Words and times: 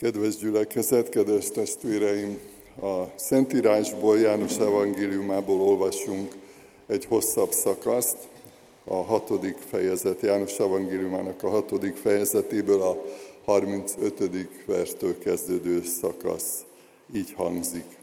Kedves 0.00 0.36
gyülekezet, 0.36 1.08
kedves 1.08 1.50
testvéreim! 1.50 2.38
A 2.82 3.04
Szentírásból, 3.16 4.18
János 4.18 4.58
evangéliumából 4.58 5.60
olvasunk 5.60 6.32
egy 6.86 7.04
hosszabb 7.04 7.50
szakaszt, 7.50 8.16
a 8.84 8.94
hatodik 8.94 9.56
fejezet, 9.70 10.20
János 10.20 10.58
evangéliumának 10.58 11.42
a 11.42 11.48
hatodik 11.48 11.96
fejezetéből 11.96 12.82
a 12.82 13.04
35. 13.44 14.48
verstől 14.66 15.18
kezdődő 15.18 15.82
szakasz 15.82 16.64
így 17.14 17.32
hangzik. 17.32 17.96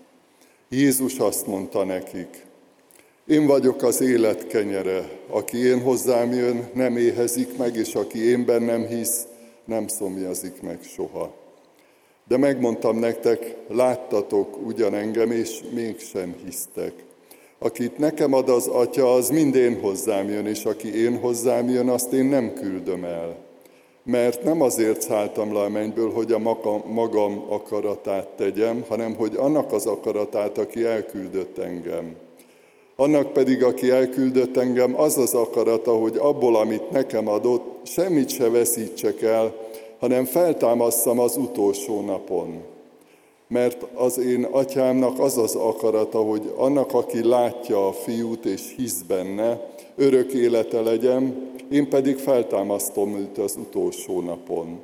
Jézus 0.69 1.17
azt 1.17 1.47
mondta 1.47 1.83
nekik, 1.83 2.45
én 3.27 3.45
vagyok 3.45 3.83
az 3.83 4.01
élet 4.01 4.47
kenyere, 4.47 5.09
aki 5.29 5.57
én 5.57 5.81
hozzám 5.81 6.33
jön, 6.33 6.69
nem 6.73 6.97
éhezik 6.97 7.57
meg, 7.57 7.75
és 7.75 7.95
aki 7.95 8.29
én 8.29 8.45
bennem 8.45 8.85
hisz, 8.85 9.27
nem 9.65 9.87
szomjazik 9.87 10.61
meg 10.61 10.79
soha. 10.83 11.36
De 12.27 12.37
megmondtam 12.37 12.99
nektek, 12.99 13.55
láttatok 13.67 14.65
ugyan 14.65 14.93
engem, 14.93 15.31
és 15.31 15.59
mégsem 15.73 16.35
hisztek. 16.45 16.93
Akit 17.59 17.97
nekem 17.97 18.33
ad 18.33 18.49
az 18.49 18.67
atya, 18.67 19.13
az 19.13 19.29
mind 19.29 19.55
én 19.55 19.79
hozzám 19.81 20.29
jön, 20.29 20.45
és 20.45 20.65
aki 20.65 21.03
én 21.03 21.17
hozzám 21.17 21.69
jön, 21.69 21.89
azt 21.89 22.13
én 22.13 22.25
nem 22.25 22.53
küldöm 22.53 23.03
el. 23.03 23.35
Mert 24.03 24.43
nem 24.43 24.61
azért 24.61 25.01
szálltam 25.01 25.53
le 25.53 25.59
a 25.59 25.69
mennyből, 25.69 26.11
hogy 26.11 26.31
a 26.31 26.39
magam 26.85 27.45
akaratát 27.49 28.27
tegyem, 28.27 28.85
hanem 28.87 29.15
hogy 29.15 29.35
annak 29.35 29.71
az 29.71 29.85
akaratát, 29.85 30.57
aki 30.57 30.83
elküldött 30.83 31.57
engem. 31.57 32.15
Annak 32.95 33.33
pedig, 33.33 33.63
aki 33.63 33.89
elküldött 33.89 34.57
engem, 34.57 34.99
az 34.99 35.17
az 35.17 35.33
akarata, 35.33 35.91
hogy 35.91 36.17
abból, 36.17 36.55
amit 36.55 36.91
nekem 36.91 37.27
adott, 37.27 37.79
semmit 37.83 38.29
se 38.29 38.49
veszítsek 38.49 39.21
el, 39.21 39.53
hanem 39.99 40.25
feltámasztam 40.25 41.19
az 41.19 41.37
utolsó 41.37 42.01
napon. 42.01 42.61
Mert 43.47 43.85
az 43.93 44.17
én 44.17 44.43
atyámnak 44.43 45.19
az 45.19 45.37
az 45.37 45.55
akarata, 45.55 46.21
hogy 46.21 46.53
annak, 46.55 46.93
aki 46.93 47.23
látja 47.23 47.87
a 47.87 47.93
fiút 47.93 48.45
és 48.45 48.73
hisz 48.77 49.01
benne, 49.01 49.69
örök 49.95 50.33
élete 50.33 50.81
legyen, 50.81 51.51
én 51.71 51.89
pedig 51.89 52.17
feltámasztom 52.17 53.15
őt 53.15 53.37
az 53.37 53.55
utolsó 53.59 54.21
napon. 54.21 54.79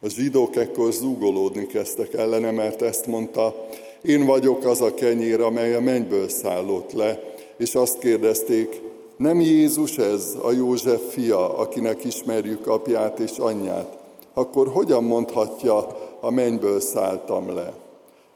A 0.00 0.08
zsidók 0.08 0.56
ekkor 0.56 0.92
zúgolódni 0.92 1.66
kezdtek 1.66 2.12
ellene, 2.12 2.50
mert 2.50 2.82
ezt 2.82 3.06
mondta, 3.06 3.66
én 4.02 4.26
vagyok 4.26 4.64
az 4.64 4.80
a 4.80 4.94
kenyér, 4.94 5.40
amely 5.40 5.74
a 5.74 5.80
mennyből 5.80 6.28
szállott 6.28 6.92
le, 6.92 7.20
és 7.56 7.74
azt 7.74 7.98
kérdezték, 7.98 8.80
nem 9.24 9.40
Jézus 9.40 9.98
ez, 9.98 10.36
a 10.42 10.52
József 10.52 11.12
fia, 11.12 11.58
akinek 11.58 12.04
ismerjük 12.04 12.66
apját 12.66 13.18
és 13.18 13.38
anyját? 13.38 13.98
Akkor 14.34 14.68
hogyan 14.68 15.04
mondhatja, 15.04 15.86
a 16.20 16.30
mennyből 16.30 16.80
szálltam 16.80 17.54
le? 17.54 17.72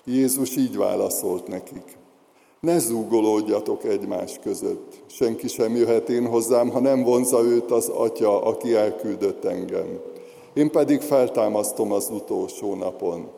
Jézus 0.05 0.57
így 0.57 0.77
válaszolt 0.77 1.47
nekik. 1.47 1.99
Ne 2.61 2.79
zúgolódjatok 2.79 3.85
egymás 3.85 4.39
között. 4.43 5.03
Senki 5.07 5.49
sem 5.49 5.77
jöhet 5.77 6.09
én 6.09 6.27
hozzám, 6.27 6.71
ha 6.71 6.81
nem 6.81 7.03
vonza 7.03 7.43
őt 7.43 7.71
az 7.71 7.89
atya, 7.89 8.43
aki 8.43 8.75
elküldött 8.75 9.45
engem. 9.45 10.01
Én 10.55 10.71
pedig 10.71 11.01
feltámasztom 11.01 11.93
az 11.93 12.11
utolsó 12.11 12.75
napon. 12.75 13.29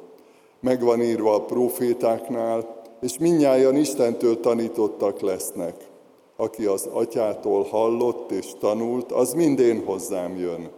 Megvan 0.60 1.02
írva 1.02 1.34
a 1.34 1.44
profétáknál, 1.44 2.82
és 3.00 3.18
minnyáján 3.18 3.76
Istentől 3.76 4.40
tanítottak 4.40 5.20
lesznek. 5.20 5.89
Aki 6.40 6.64
az 6.64 6.88
atyától 6.92 7.62
hallott 7.62 8.30
és 8.30 8.46
tanult, 8.58 9.12
az 9.12 9.32
mindén 9.32 9.84
hozzám 9.84 10.36
jön. 10.36 10.70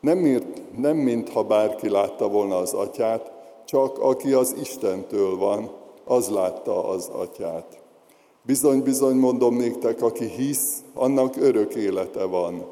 Nem, 0.00 0.18
mirt, 0.18 0.62
nem 0.76 0.96
mintha 0.96 1.42
bárki 1.42 1.88
látta 1.88 2.28
volna 2.28 2.56
az 2.56 2.72
atyát, 2.72 3.32
csak 3.64 3.98
aki 3.98 4.32
az 4.32 4.56
Istentől 4.60 5.36
van, 5.36 5.70
az 6.04 6.28
látta 6.28 6.88
az 6.88 7.08
atyát. 7.12 7.82
Bizony, 8.42 8.82
bizony 8.82 9.16
mondom 9.16 9.56
néktek, 9.56 10.02
aki 10.02 10.24
hisz, 10.24 10.82
annak 10.94 11.36
örök 11.36 11.74
élete 11.74 12.24
van. 12.24 12.66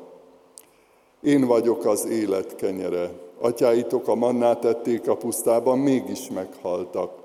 Én 1.22 1.46
vagyok 1.46 1.84
az 1.84 2.06
élet 2.06 2.54
kenyere. 2.54 3.10
Atyáitok 3.40 4.08
a 4.08 4.14
mannát 4.14 4.64
ették 4.64 5.08
a 5.08 5.16
pusztában, 5.16 5.78
mégis 5.78 6.30
meghaltak. 6.30 7.17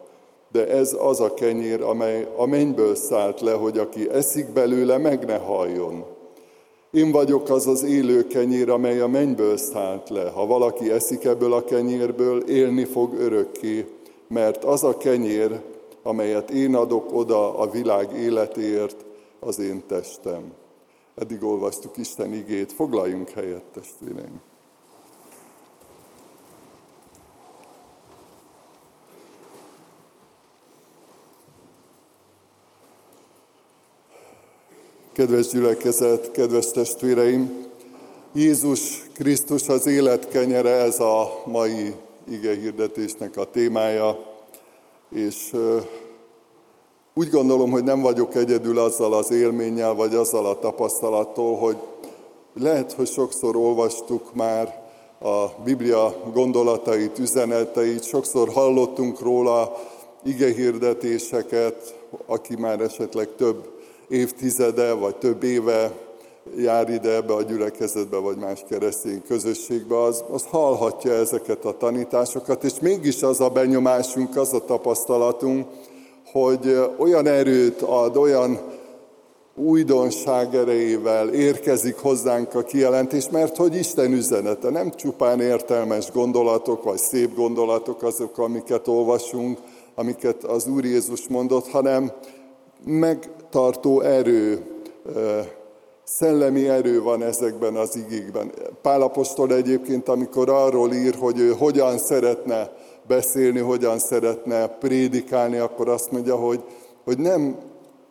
De 0.54 0.68
ez 0.68 0.96
az 1.00 1.20
a 1.20 1.34
kenyér, 1.34 1.82
amely 1.82 2.28
a 2.36 2.46
mennyből 2.46 2.96
szállt 2.96 3.42
le, 3.42 3.54
hogy 3.54 3.78
aki 3.78 4.10
eszik 4.10 4.50
belőle, 4.50 4.98
meg 4.98 5.26
ne 5.26 5.38
halljon. 5.38 6.06
Én 6.92 7.12
vagyok 7.12 7.50
az 7.50 7.68
az 7.68 7.84
élő 7.84 8.28
kenyér, 8.28 8.70
amely 8.70 9.00
a 9.00 9.08
mennyből 9.08 9.58
szállt 9.58 10.10
le. 10.10 10.30
Ha 10.30 10.46
valaki 10.46 10.92
eszik 10.92 11.24
ebből 11.24 11.54
a 11.54 11.64
kenyérből, 11.64 12.50
élni 12.50 12.86
fog 12.86 13.14
örökké, 13.14 13.88
mert 14.28 14.64
az 14.64 14.84
a 14.84 14.98
kenyér, 14.98 15.60
amelyet 16.04 16.50
én 16.50 16.76
adok 16.76 17.14
oda 17.14 17.58
a 17.58 17.70
világ 17.70 18.14
életéért, 18.14 19.06
az 19.40 19.60
én 19.60 19.84
testem. 19.88 20.54
Eddig 21.16 21.44
olvastuk 21.44 21.98
Isten 21.98 22.34
igét, 22.34 22.72
foglaljunk 22.72 23.30
helyet, 23.30 23.64
testvéreim! 23.74 24.53
Kedves 35.14 35.48
gyülekezet, 35.48 36.32
kedves 36.32 36.72
testvéreim! 36.72 37.66
Jézus 38.34 39.10
Krisztus 39.14 39.68
az 39.68 39.88
élet 39.88 40.28
kenyere, 40.28 40.70
ez 40.70 41.00
a 41.00 41.42
mai 41.46 41.94
ige 42.30 42.56
hirdetésnek 42.56 43.38
a 43.38 43.46
témája, 43.46 44.20
és 45.10 45.54
úgy 47.14 47.30
gondolom, 47.30 47.72
hogy 47.72 47.84
nem 47.84 48.02
vagyok 48.02 48.36
egyedül 48.36 48.80
azzal 48.80 49.14
az 49.14 49.32
élménnyel, 49.32 49.94
vagy 49.94 50.16
azzal 50.16 50.46
a 50.46 50.60
tapasztalattól, 50.60 51.58
hogy 51.58 51.78
lehet, 52.54 52.92
hogy 52.92 53.08
sokszor 53.08 53.56
olvastuk 53.56 54.34
már 54.34 54.82
a 55.20 55.46
Biblia 55.64 56.16
gondolatait, 56.34 57.20
üzeneteit, 57.20 58.04
sokszor 58.04 58.50
hallottunk 58.50 59.20
róla 59.20 59.78
igehirdetéseket, 60.24 61.96
aki 62.26 62.56
már 62.56 62.80
esetleg 62.82 63.30
több 63.36 63.73
évtizede, 64.08 64.94
vagy 64.94 65.16
több 65.16 65.44
éve 65.44 65.92
jár 66.58 66.90
ide 66.90 67.16
ebbe 67.16 67.34
a 67.34 67.42
gyülekezetbe, 67.42 68.18
vagy 68.18 68.38
más 68.38 68.64
keresztény 68.70 69.22
közösségbe, 69.28 70.02
az, 70.02 70.24
az 70.32 70.46
hallhatja 70.50 71.14
ezeket 71.14 71.66
a 71.66 71.78
tanításokat, 71.78 72.64
és 72.64 72.74
mégis 72.82 73.24
az 73.24 73.42
a 73.42 73.50
benyomásunk, 73.50 74.38
az 74.38 74.54
a 74.54 74.66
tapasztalatunk, 74.66 75.68
hogy 76.32 76.80
olyan 76.98 77.28
erőt 77.28 77.82
ad, 77.82 78.18
olyan 78.18 78.60
újdonság 79.56 80.56
erejével 80.56 81.30
érkezik 81.30 81.96
hozzánk 81.96 82.56
a 82.56 82.64
kijelentés, 82.64 83.30
mert 83.30 83.58
hogy 83.58 83.76
Isten 83.76 84.12
üzenete 84.12 84.70
nem 84.70 84.92
csupán 84.92 85.42
értelmes 85.42 86.12
gondolatok, 86.12 86.84
vagy 86.84 86.98
szép 86.98 87.36
gondolatok 87.36 88.04
azok, 88.04 88.38
amiket 88.38 88.88
olvasunk, 88.88 89.58
amiket 89.96 90.44
az 90.44 90.68
Úr 90.68 90.86
Jézus 90.86 91.28
mondott, 91.28 91.68
hanem 91.68 92.12
megtartó 93.54 94.02
erő, 94.02 94.66
szellemi 96.04 96.68
erő 96.68 97.02
van 97.02 97.24
ezekben 97.24 97.76
az 97.76 97.96
igékben. 97.96 98.52
Pálapostól 98.82 99.54
egyébként, 99.54 100.10
amikor 100.10 100.50
arról 100.50 100.94
ír, 100.94 101.16
hogy 101.20 101.40
ő 101.40 101.52
hogyan 101.52 101.98
szeretne 101.98 102.72
beszélni, 103.08 103.60
hogyan 103.60 104.00
szeretne 104.00 104.68
prédikálni, 104.68 105.58
akkor 105.58 105.90
azt 105.90 106.12
mondja, 106.12 106.36
hogy, 106.36 106.64
hogy 107.04 107.18
nem 107.18 107.58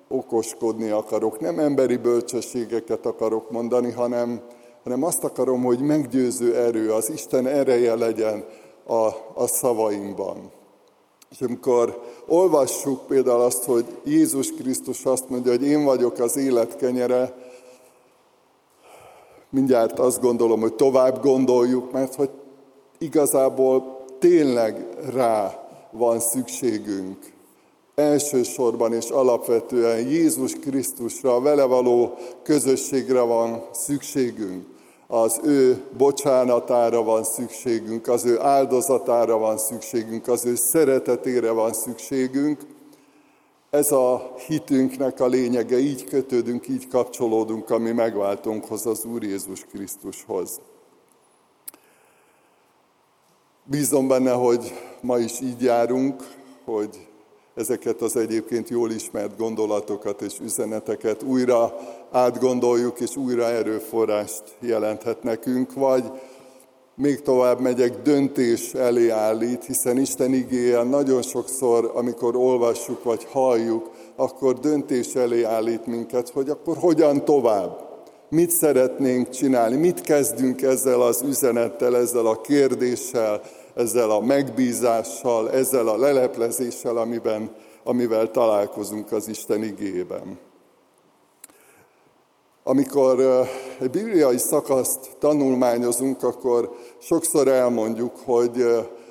okoskodni 0.09 0.91
akarok, 0.91 1.41
nem 1.41 1.59
emberi 1.59 1.97
bölcsességeket 1.97 3.07
akarok 3.07 3.51
mondani, 3.51 3.91
hanem, 3.91 4.41
hanem 4.85 5.03
azt 5.03 5.25
akarom, 5.25 5.63
hogy 5.63 5.81
meggyőző 5.81 6.57
erő, 6.57 6.93
az 6.93 7.11
Isten 7.11 7.47
ereje 7.47 7.95
legyen 7.95 8.45
a, 8.87 9.07
a 9.35 9.47
szavaimban. 9.47 10.51
És 11.33 11.41
amikor 11.41 12.03
olvassuk 12.27 13.07
például 13.07 13.41
azt, 13.41 13.65
hogy 13.65 13.85
Jézus 14.05 14.53
Krisztus 14.53 15.05
azt 15.05 15.29
mondja, 15.29 15.51
hogy 15.51 15.63
én 15.63 15.85
vagyok 15.85 16.19
az 16.19 16.37
élet 16.37 16.77
kenyere, 16.77 17.35
mindjárt 19.51 19.99
azt 19.99 20.21
gondolom, 20.21 20.61
hogy 20.61 20.75
tovább 20.75 21.23
gondoljuk, 21.23 21.93
mert 21.93 22.15
hogy 22.15 22.31
igazából 22.99 24.05
tényleg 24.19 24.87
rá 25.13 25.69
van 25.91 26.21
szükségünk. 26.21 27.33
Elsősorban 27.95 28.93
és 28.93 29.09
alapvetően 29.09 30.09
Jézus 30.09 30.53
Krisztusra, 30.53 31.41
vele 31.41 31.65
való 31.65 32.15
közösségre 32.43 33.21
van 33.21 33.65
szükségünk 33.73 34.67
az 35.15 35.41
ő 35.43 35.85
bocsánatára 35.97 37.03
van 37.03 37.25
szükségünk, 37.25 38.09
az 38.09 38.25
ő 38.25 38.41
áldozatára 38.41 39.39
van 39.39 39.59
szükségünk, 39.59 40.29
az 40.29 40.45
ő 40.45 40.55
szeretetére 40.55 41.51
van 41.51 41.73
szükségünk. 41.73 42.61
Ez 43.71 43.93
a 43.93 44.35
hitünknek 44.47 45.21
a 45.21 45.27
lényege, 45.27 45.79
így 45.79 46.05
kötődünk, 46.05 46.69
így 46.69 46.89
kapcsolódunk 46.89 47.71
a 47.71 47.79
mi 47.79 47.93
megváltónkhoz, 47.93 48.87
az 48.87 49.05
Úr 49.05 49.23
Jézus 49.23 49.65
Krisztushoz. 49.65 50.61
Bízom 53.65 54.09
benne, 54.09 54.33
hogy 54.33 54.73
ma 55.01 55.19
is 55.19 55.41
így 55.41 55.63
járunk, 55.63 56.23
hogy 56.65 57.09
ezeket 57.55 58.01
az 58.01 58.17
egyébként 58.17 58.69
jól 58.69 58.91
ismert 58.91 59.37
gondolatokat 59.37 60.23
és 60.23 60.35
üzeneteket 60.45 61.23
újra 61.23 61.75
átgondoljuk, 62.11 63.01
és 63.01 63.17
újra 63.17 63.45
erőforrást 63.45 64.43
jelenthet 64.61 65.23
nekünk, 65.23 65.73
vagy 65.75 66.05
még 66.95 67.21
tovább 67.21 67.61
megyek, 67.61 68.03
döntés 68.03 68.75
elé 68.75 69.09
állít, 69.09 69.65
hiszen 69.65 69.99
Isten 69.99 70.33
igéje 70.33 70.83
nagyon 70.83 71.23
sokszor, 71.23 71.91
amikor 71.95 72.37
olvassuk 72.37 73.03
vagy 73.03 73.27
halljuk, 73.31 73.91
akkor 74.17 74.59
döntés 74.59 75.15
elé 75.15 75.43
állít 75.43 75.87
minket, 75.87 76.29
hogy 76.29 76.49
akkor 76.49 76.77
hogyan 76.77 77.25
tovább, 77.25 77.91
mit 78.29 78.51
szeretnénk 78.51 79.29
csinálni, 79.29 79.77
mit 79.77 80.01
kezdünk 80.01 80.63
ezzel 80.63 81.01
az 81.01 81.23
üzenettel, 81.27 81.97
ezzel 81.97 82.27
a 82.27 82.41
kérdéssel, 82.41 83.41
ezzel 83.75 84.11
a 84.11 84.21
megbízással, 84.21 85.51
ezzel 85.51 85.89
a 85.89 85.97
leleplezéssel, 85.97 86.97
amiben, 86.97 87.51
amivel 87.85 88.31
találkozunk 88.31 89.13
az 89.13 89.29
Isten 89.29 89.63
igében. 89.63 90.39
Amikor 92.65 93.21
egy 93.81 93.91
bibliai 93.91 94.39
szakaszt 94.39 95.11
tanulmányozunk, 95.19 96.23
akkor 96.23 96.71
sokszor 96.99 97.49
elmondjuk, 97.49 98.13
hogy 98.25 98.65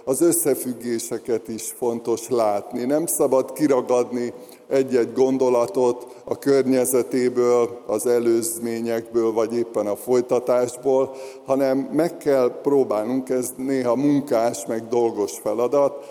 az 0.06 0.22
összefüggéseket 0.22 1.48
is 1.48 1.72
fontos 1.78 2.30
látni. 2.30 2.86
Nem 2.86 3.06
szabad 3.06 3.54
kiragadni 3.54 4.34
egy-egy 4.72 5.14
gondolatot 5.14 6.22
a 6.26 6.38
környezetéből, 6.38 7.84
az 7.88 8.06
előzményekből, 8.06 9.32
vagy 9.32 9.56
éppen 9.56 9.88
a 9.88 9.96
folytatásból, 9.96 11.16
hanem 11.46 11.78
meg 11.78 12.18
kell 12.18 12.60
próbálnunk, 12.62 13.30
ez 13.30 13.54
néha 13.58 13.96
munkás, 13.96 14.66
meg 14.66 14.88
dolgos 14.88 15.40
feladat, 15.40 16.06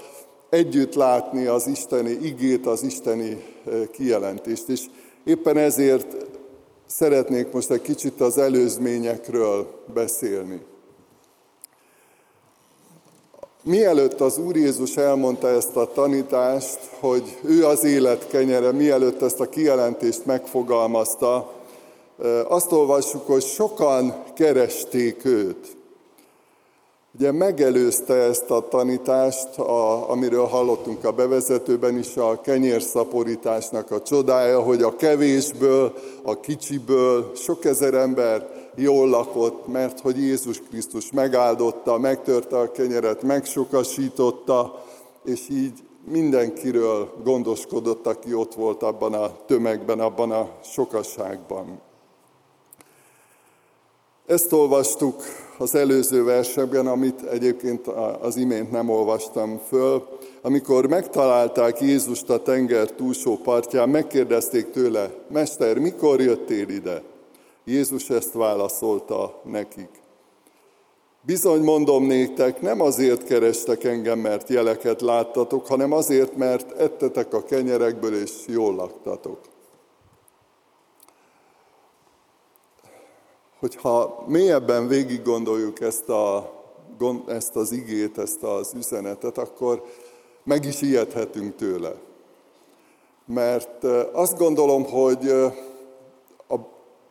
együtt 0.50 0.94
látni 0.94 1.46
az 1.46 1.66
isteni 1.66 2.10
igét, 2.10 2.66
az 2.66 2.82
isteni 2.82 3.44
kijelentést. 3.90 4.68
És 4.68 4.84
éppen 5.24 5.56
ezért 5.56 6.16
szeretnék 6.86 7.52
most 7.52 7.70
egy 7.70 7.82
kicsit 7.82 8.20
az 8.20 8.38
előzményekről 8.38 9.66
beszélni. 9.94 10.60
Mielőtt 13.62 14.20
az 14.20 14.38
Úr 14.38 14.56
Jézus 14.56 14.96
elmondta 14.96 15.48
ezt 15.48 15.76
a 15.76 15.92
tanítást, 15.92 16.78
hogy 17.00 17.38
ő 17.44 17.66
az 17.66 17.84
élet 17.84 18.28
kenyere, 18.28 18.72
mielőtt 18.72 19.22
ezt 19.22 19.40
a 19.40 19.48
kijelentést 19.48 20.26
megfogalmazta, 20.26 21.52
azt 22.48 22.72
olvassuk, 22.72 23.26
hogy 23.26 23.42
sokan 23.42 24.14
keresték 24.34 25.24
őt. 25.24 25.76
Ugye 27.14 27.32
megelőzte 27.32 28.14
ezt 28.14 28.50
a 28.50 28.68
tanítást, 28.68 29.58
a, 29.58 30.10
amiről 30.10 30.46
hallottunk 30.46 31.04
a 31.04 31.12
bevezetőben 31.12 31.98
is, 31.98 32.16
a 32.16 32.40
kenyérszaporításnak 32.40 33.90
a 33.90 34.02
csodája, 34.02 34.60
hogy 34.60 34.82
a 34.82 34.96
kevésből, 34.96 35.94
a 36.22 36.40
kicsiből 36.40 37.32
sok 37.34 37.64
ezer 37.64 37.94
ember 37.94 38.59
jól 38.80 39.08
lakott, 39.08 39.66
mert 39.66 40.00
hogy 40.00 40.18
Jézus 40.18 40.60
Krisztus 40.68 41.12
megáldotta, 41.12 41.98
megtörte 41.98 42.58
a 42.58 42.70
kenyeret, 42.70 43.22
megsokasította, 43.22 44.84
és 45.24 45.48
így 45.48 45.82
mindenkiről 46.04 47.12
gondoskodott, 47.24 48.06
aki 48.06 48.34
ott 48.34 48.54
volt 48.54 48.82
abban 48.82 49.14
a 49.14 49.36
tömegben, 49.46 50.00
abban 50.00 50.30
a 50.30 50.50
sokasságban. 50.62 51.80
Ezt 54.26 54.52
olvastuk 54.52 55.22
az 55.58 55.74
előző 55.74 56.24
versekben, 56.24 56.86
amit 56.86 57.22
egyébként 57.22 57.86
az 58.20 58.36
imént 58.36 58.70
nem 58.70 58.88
olvastam 58.88 59.60
föl. 59.68 60.06
Amikor 60.42 60.86
megtalálták 60.86 61.80
Jézust 61.80 62.30
a 62.30 62.42
tenger 62.42 62.90
túlsó 62.90 63.36
partján, 63.36 63.88
megkérdezték 63.88 64.70
tőle, 64.70 65.10
Mester, 65.28 65.78
mikor 65.78 66.20
jöttél 66.20 66.68
ide? 66.68 67.02
Jézus 67.64 68.10
ezt 68.10 68.32
válaszolta 68.32 69.40
nekik. 69.44 69.88
Bizony 71.22 71.62
mondom 71.62 72.06
néktek, 72.06 72.60
nem 72.60 72.80
azért 72.80 73.24
kerestek 73.24 73.84
engem, 73.84 74.18
mert 74.18 74.48
jeleket 74.48 75.00
láttatok, 75.00 75.66
hanem 75.66 75.92
azért, 75.92 76.36
mert 76.36 76.72
ettetek 76.72 77.34
a 77.34 77.44
kenyerekből 77.44 78.14
és 78.14 78.32
jól 78.46 78.74
laktatok. 78.74 79.38
Hogyha 83.58 84.24
mélyebben 84.26 84.88
végig 84.88 85.22
gondoljuk 85.22 85.80
ezt, 85.80 86.08
a, 86.08 86.52
ezt 87.26 87.56
az 87.56 87.72
igét, 87.72 88.18
ezt 88.18 88.42
az 88.42 88.72
üzenetet, 88.76 89.38
akkor 89.38 89.84
meg 90.42 90.64
is 90.64 90.82
ijedhetünk 90.82 91.56
tőle. 91.56 91.94
Mert 93.24 93.84
azt 94.12 94.38
gondolom, 94.38 94.84
hogy 94.84 95.32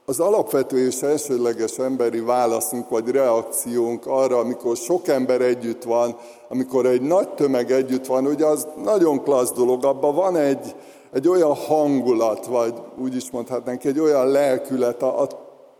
az 0.10 0.20
alapvető 0.20 0.86
és 0.86 1.02
elsődleges 1.02 1.78
emberi 1.78 2.20
válaszunk 2.20 2.90
vagy 2.90 3.10
reakciónk 3.10 4.06
arra, 4.06 4.38
amikor 4.38 4.78
sok 4.78 5.08
ember 5.08 5.42
együtt 5.42 5.84
van, 5.84 6.16
amikor 6.48 6.86
egy 6.86 7.02
nagy 7.02 7.30
tömeg 7.30 7.72
együtt 7.72 8.06
van, 8.06 8.26
ugye 8.26 8.46
az 8.46 8.68
nagyon 8.84 9.24
klassz 9.24 9.54
dolog, 9.54 9.86
abban 9.86 10.16
van 10.16 10.36
egy, 10.36 10.76
egy 11.14 11.28
olyan 11.28 11.54
hangulat, 11.54 12.46
vagy 12.46 12.74
úgy 12.98 13.16
is 13.16 13.32
mondhatnánk, 13.32 13.84
egy 13.84 14.00
olyan 14.00 14.28
lelkület 14.28 15.02
a, 15.02 15.22
a 15.22 15.28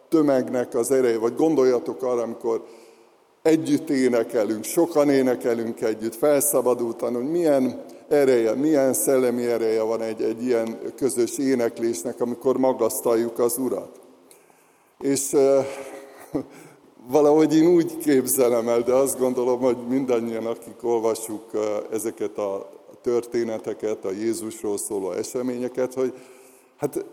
tömegnek 0.10 0.76
az 0.76 0.92
ereje, 0.92 1.20
vagy 1.20 1.36
gondoljatok 1.36 2.04
arra, 2.04 2.22
amikor 2.22 2.64
együtt 3.42 3.90
énekelünk, 3.90 4.64
sokan 4.64 5.10
énekelünk 5.10 5.82
együtt, 5.82 6.16
felszabadultan, 6.16 7.14
hogy 7.14 7.30
milyen 7.30 7.84
ereje, 8.10 8.56
milyen 8.56 8.94
szellemi 8.94 9.46
ereje 9.46 9.82
van 9.82 10.02
egy, 10.02 10.22
egy 10.22 10.44
ilyen 10.44 10.78
közös 10.96 11.38
éneklésnek, 11.38 12.22
amikor 12.22 12.58
magasztaljuk 12.58 13.40
az 13.40 13.58
Urat. 13.58 14.08
És 15.00 15.36
valahogy 17.08 17.56
én 17.56 17.68
úgy 17.68 17.98
képzelem 17.98 18.68
el, 18.68 18.82
de 18.82 18.94
azt 18.94 19.20
gondolom, 19.20 19.60
hogy 19.60 19.78
mindannyian, 19.88 20.46
akik 20.46 20.84
olvassuk 20.84 21.44
ezeket 21.92 22.38
a 22.38 22.70
történeteket, 23.02 24.06
a 24.06 24.12
Jézusról 24.12 24.78
szóló 24.78 25.12
eseményeket, 25.12 25.94
hogy 25.94 26.14
hát 26.78 27.06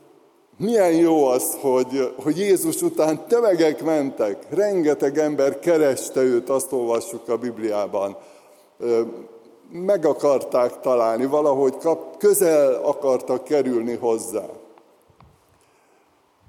milyen 0.58 0.92
jó 0.92 1.26
az, 1.26 1.56
hogy, 1.60 2.12
hogy 2.22 2.38
Jézus 2.38 2.82
után 2.82 3.26
tömegek 3.26 3.84
mentek, 3.84 4.46
rengeteg 4.50 5.18
ember 5.18 5.58
kereste 5.58 6.20
őt, 6.20 6.48
azt 6.48 6.72
olvassuk 6.72 7.28
a 7.28 7.38
Bibliában. 7.38 8.16
Meg 9.70 10.06
akarták 10.06 10.80
találni, 10.80 11.26
valahogy 11.26 11.76
kap, 11.76 12.16
közel 12.16 12.74
akartak 12.74 13.44
kerülni 13.44 13.94
hozzá. 13.94 14.46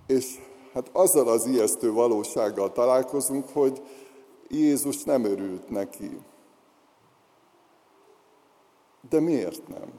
És 0.08 0.26
Hát 0.78 0.90
azzal 0.92 1.28
az 1.28 1.46
ijesztő 1.46 1.92
valósággal 1.92 2.72
találkozunk, 2.72 3.46
hogy 3.54 3.82
Jézus 4.48 5.04
nem 5.04 5.24
örült 5.24 5.70
neki. 5.70 6.20
De 9.10 9.20
miért 9.20 9.68
nem? 9.68 9.92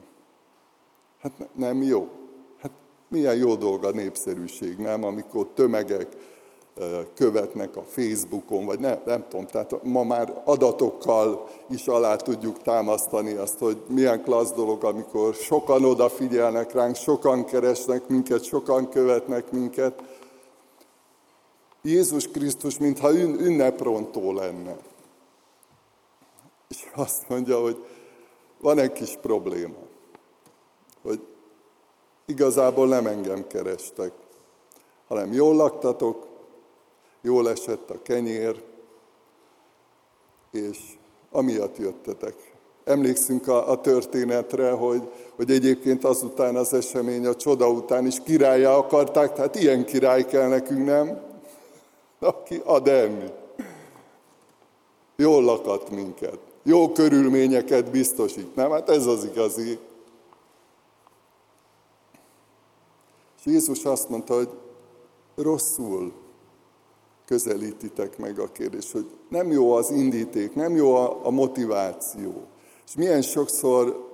Hát 1.21 1.31
nem 1.55 1.81
jó. 1.81 2.09
Hát 2.61 2.71
milyen 3.07 3.35
jó 3.35 3.55
dolga 3.55 3.87
a 3.87 3.91
népszerűség, 3.91 4.77
nem? 4.77 5.03
Amikor 5.03 5.47
tömegek 5.53 6.07
követnek 7.13 7.75
a 7.75 7.81
Facebookon, 7.81 8.65
vagy 8.65 8.79
nem, 8.79 8.99
nem 9.05 9.25
tudom, 9.29 9.45
tehát 9.45 9.83
ma 9.83 10.03
már 10.03 10.41
adatokkal 10.45 11.49
is 11.69 11.87
alá 11.87 12.15
tudjuk 12.15 12.61
támasztani 12.61 13.33
azt, 13.33 13.57
hogy 13.57 13.77
milyen 13.87 14.23
klassz 14.23 14.51
dolog, 14.51 14.83
amikor 14.83 15.33
sokan 15.33 15.85
odafigyelnek 15.85 16.73
ránk, 16.73 16.95
sokan 16.95 17.45
keresnek 17.45 18.07
minket, 18.07 18.43
sokan 18.43 18.89
követnek 18.89 19.51
minket, 19.51 20.01
Jézus 21.81 22.27
Krisztus, 22.27 22.77
mintha 22.77 23.13
ünneprontó 23.13 24.33
lenne. 24.33 24.77
És 26.67 26.87
azt 26.95 27.29
mondja, 27.29 27.61
hogy 27.61 27.85
van 28.61 28.79
egy 28.79 28.91
kis 28.91 29.17
probléma, 29.21 29.79
hogy 31.01 31.21
igazából 32.25 32.87
nem 32.87 33.07
engem 33.07 33.47
kerestek, 33.47 34.11
hanem 35.07 35.33
jól 35.33 35.55
laktatok, 35.55 36.27
jól 37.21 37.49
esett 37.49 37.89
a 37.89 38.01
kenyér, 38.01 38.63
és 40.51 40.77
amiatt 41.31 41.77
jöttetek. 41.77 42.53
Emlékszünk 42.83 43.47
a, 43.47 43.69
a 43.71 43.81
történetre, 43.81 44.71
hogy, 44.71 45.11
hogy 45.35 45.51
egyébként 45.51 46.03
azután 46.03 46.55
az 46.55 46.73
esemény, 46.73 47.25
a 47.25 47.35
csoda 47.35 47.69
után 47.69 48.05
is 48.05 48.19
királyá 48.23 48.71
akarták, 48.73 49.33
tehát 49.33 49.55
ilyen 49.55 49.85
király 49.85 50.25
kell 50.25 50.47
nekünk, 50.47 50.85
nem? 50.85 51.28
Aki 52.19 52.61
ad 52.65 52.87
enni. 52.87 53.31
Jól 55.15 55.43
lakat 55.43 55.89
minket. 55.89 56.39
Jó 56.63 56.91
körülményeket 56.91 57.91
biztosít. 57.91 58.55
Nem? 58.55 58.71
Hát 58.71 58.89
ez 58.89 59.05
az 59.05 59.23
igazi. 59.23 59.79
És 63.37 63.45
Jézus 63.45 63.83
azt 63.83 64.09
mondta, 64.09 64.35
hogy 64.35 64.49
rosszul 65.35 66.13
közelítitek 67.25 68.17
meg 68.17 68.39
a 68.39 68.51
kérdés, 68.51 68.91
hogy 68.91 69.09
nem 69.29 69.51
jó 69.51 69.71
az 69.71 69.89
indíték, 69.91 70.55
nem 70.55 70.75
jó 70.75 70.95
a, 70.95 71.25
a 71.25 71.29
motiváció. 71.29 72.33
És 72.87 72.95
milyen 72.95 73.21
sokszor 73.21 74.07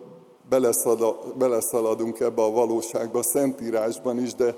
beleszaladunk 1.38 2.20
ebbe 2.20 2.42
a 2.42 2.52
valóságba, 2.52 3.20
a 3.20 3.24
Szentírásban 3.24 4.20
is, 4.20 4.34
de 4.34 4.56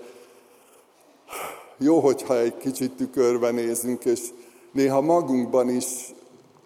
jó, 1.77 2.00
hogyha 2.00 2.39
egy 2.39 2.57
kicsit 2.57 2.91
tükörbe 2.91 3.51
nézünk, 3.51 4.05
és 4.05 4.19
néha 4.72 5.01
magunkban 5.01 5.69
is, 5.69 5.86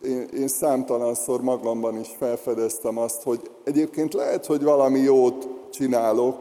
én, 0.03 0.27
én 0.37 0.47
számtalanszor 0.47 1.41
magamban 1.41 1.99
is 1.99 2.07
felfedeztem 2.17 2.97
azt, 2.97 3.23
hogy 3.23 3.51
egyébként 3.63 4.13
lehet, 4.13 4.45
hogy 4.45 4.63
valami 4.63 4.99
jót 4.99 5.47
csinálok, 5.71 6.37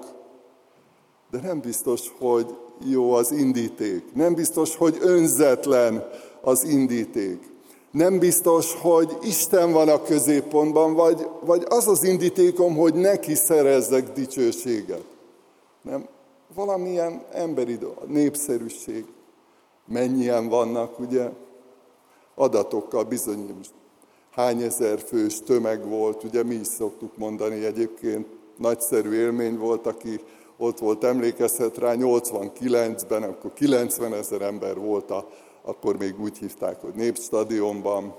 de 1.31 1.41
nem 1.43 1.61
biztos, 1.61 2.13
hogy 2.19 2.47
jó 2.89 3.13
az 3.13 3.33
indíték. 3.33 4.05
Nem 4.15 4.35
biztos, 4.35 4.77
hogy 4.77 4.97
önzetlen 5.01 6.09
az 6.41 6.65
indíték. 6.65 7.51
Nem 7.91 8.19
biztos, 8.19 8.75
hogy 8.75 9.17
Isten 9.23 9.73
van 9.73 9.89
a 9.89 10.03
középpontban, 10.03 10.95
vagy, 10.95 11.27
vagy 11.45 11.65
az 11.69 11.89
az 11.89 12.05
indítékom, 12.05 12.77
hogy 12.77 12.95
neki 12.95 13.35
szerezzek 13.35 14.13
dicsőséget. 14.13 15.05
Nem, 15.83 16.09
valamilyen 16.55 17.25
emberi 17.33 17.79
népszerűség. 18.07 19.05
Mennyien 19.85 20.49
vannak, 20.49 20.99
ugye, 20.99 21.31
adatokkal 22.35 23.05
bizonyos. 23.05 23.67
Hány 24.31 24.63
ezer 24.63 24.99
fős 24.99 25.41
tömeg 25.41 25.89
volt, 25.89 26.25
ugye 26.25 26.43
mi 26.43 26.55
is 26.55 26.67
szoktuk 26.67 27.17
mondani 27.17 27.65
egyébként, 27.65 28.27
nagyszerű 28.57 29.13
élmény 29.13 29.59
volt, 29.59 29.87
aki 29.87 30.21
ott 30.57 30.79
volt, 30.79 31.05
emlékezhet 31.05 31.79
rá, 31.79 31.95
89-ben, 31.97 33.23
akkor 33.23 33.53
90 33.53 34.15
ezer 34.15 34.43
ember 34.43 34.79
volt, 34.79 35.11
a, 35.11 35.29
akkor 35.63 35.97
még 35.97 36.21
úgy 36.21 36.39
hívták, 36.39 36.81
hogy 36.81 36.95
Népstadionban. 36.95 38.15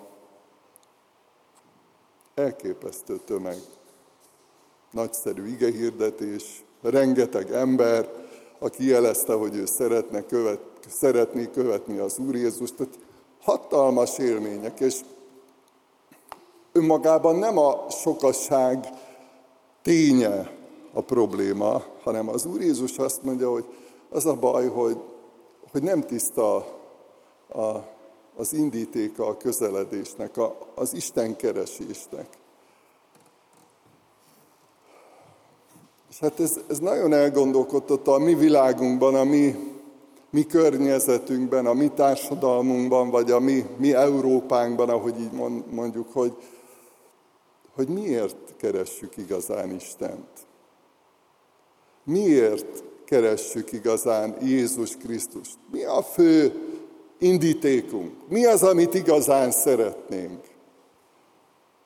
Elképesztő 2.36 3.20
tömeg. 3.26 3.58
Nagyszerű 4.92 5.48
igehirdetés, 5.48 6.64
rengeteg 6.82 7.52
ember, 7.52 8.10
aki 8.63 8.88
jelezte, 8.88 9.34
hogy 9.34 9.56
ő 9.56 9.65
szeretne 9.65 10.22
követ, 10.25 10.60
szeretné 10.89 11.50
követni 11.53 11.98
az 11.98 12.18
Úr 12.18 12.36
Jézust. 12.36 12.75
Tehát 12.75 13.00
hatalmas 13.41 14.18
élmények, 14.18 14.80
és 14.80 15.00
önmagában 16.72 17.36
nem 17.36 17.58
a 17.58 17.89
sokasság 17.89 18.88
ténye 19.82 20.51
a 20.94 21.01
probléma, 21.01 21.84
hanem 22.03 22.30
az 22.30 22.46
Úr 22.46 22.62
Jézus 22.62 22.98
azt 22.98 23.24
mondja, 23.24 23.51
hogy 23.51 23.65
az 24.10 24.25
a 24.25 24.36
baj, 24.36 24.68
hogy, 24.68 24.98
hogy 25.72 25.84
nem 25.84 26.01
tiszta 26.01 26.56
a, 27.48 27.68
az 28.36 28.53
indítéka 28.53 29.25
a 29.27 29.38
közeledésnek, 29.38 30.38
a, 30.38 30.58
az 30.75 30.94
Isten 30.94 31.36
keresésnek. 31.36 32.27
És 36.12 36.20
hát 36.20 36.39
ez, 36.39 36.60
ez 36.70 36.80
nagyon 36.80 37.13
elgondolkodtatta 37.13 38.13
a 38.13 38.20
mi 38.20 38.36
világunkban, 38.36 39.15
a 39.15 39.24
mi, 39.24 39.56
mi 40.30 40.46
környezetünkben, 40.46 41.65
a 41.65 41.74
mi 41.74 41.88
társadalmunkban, 41.88 43.10
vagy 43.10 43.32
a 43.32 43.39
mi, 43.39 43.65
mi 43.77 43.94
Európánkban, 43.94 44.89
ahogy 44.89 45.20
így 45.20 45.32
mondjuk, 45.70 46.13
hogy, 46.13 46.34
hogy 47.75 47.88
miért 47.88 48.56
keressük 48.58 49.18
igazán 49.18 49.75
Istent. 49.75 50.30
Miért 52.03 52.84
keressük 53.06 53.72
igazán 53.72 54.38
Jézus 54.41 54.98
Krisztust? 54.98 55.58
Mi 55.72 55.84
a 55.84 56.01
fő 56.01 56.53
indítékunk? 57.20 58.12
Mi 58.30 58.46
az, 58.46 58.63
amit 58.63 58.94
igazán 58.94 59.51
szeretnénk? 59.51 60.39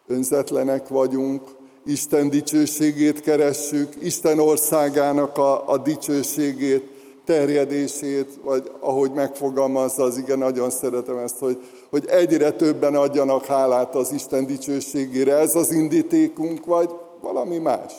Önzetlenek 0.07 0.87
vagyunk, 0.87 1.41
Isten 1.85 2.29
dicsőségét 2.29 3.21
keressük, 3.21 3.93
Isten 4.01 4.39
országának 4.39 5.37
a, 5.37 5.69
a 5.69 5.77
dicsőségét, 5.77 6.93
terjedését, 7.25 8.39
vagy 8.43 8.71
ahogy 8.79 9.11
megfogalmazza 9.11 10.03
az 10.03 10.17
igen, 10.17 10.37
nagyon 10.37 10.69
szeretem 10.69 11.17
ezt, 11.17 11.39
hogy, 11.39 11.63
hogy 11.89 12.05
egyre 12.05 12.51
többen 12.51 12.95
adjanak 12.95 13.45
hálát 13.45 13.95
az 13.95 14.11
Isten 14.11 14.45
dicsőségére. 14.45 15.35
Ez 15.35 15.55
az 15.55 15.71
indítékunk, 15.71 16.65
vagy 16.65 16.89
valami 17.21 17.57
más? 17.57 17.93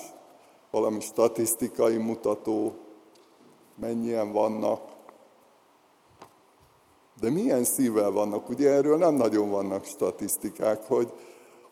Valami 0.71 1.00
statisztikai 1.00 1.97
mutató, 1.97 2.75
mennyien 3.81 4.33
vannak. 4.33 4.81
De 7.21 7.31
milyen 7.31 7.64
szívvel 7.64 8.11
vannak? 8.11 8.49
Ugye 8.49 8.71
erről 8.71 8.97
nem 8.97 9.14
nagyon 9.14 9.50
vannak 9.50 9.85
statisztikák, 9.85 10.83
hogy, 10.87 11.12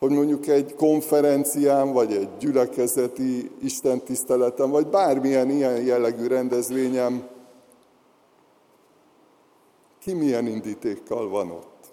hogy 0.04 0.12
mondjuk 0.12 0.46
egy 0.46 0.75
konferencián, 0.75 1.92
vagy 1.92 2.12
egy 2.12 2.28
gyülekezeti 2.38 3.50
istentiszteleten, 3.62 4.70
vagy 4.70 4.87
bármilyen 4.87 5.50
ilyen 5.50 5.82
jellegű 5.82 6.26
rendezvényem, 6.26 7.28
ki 9.99 10.12
milyen 10.12 10.46
indítékkal 10.46 11.28
van 11.28 11.50
ott? 11.50 11.92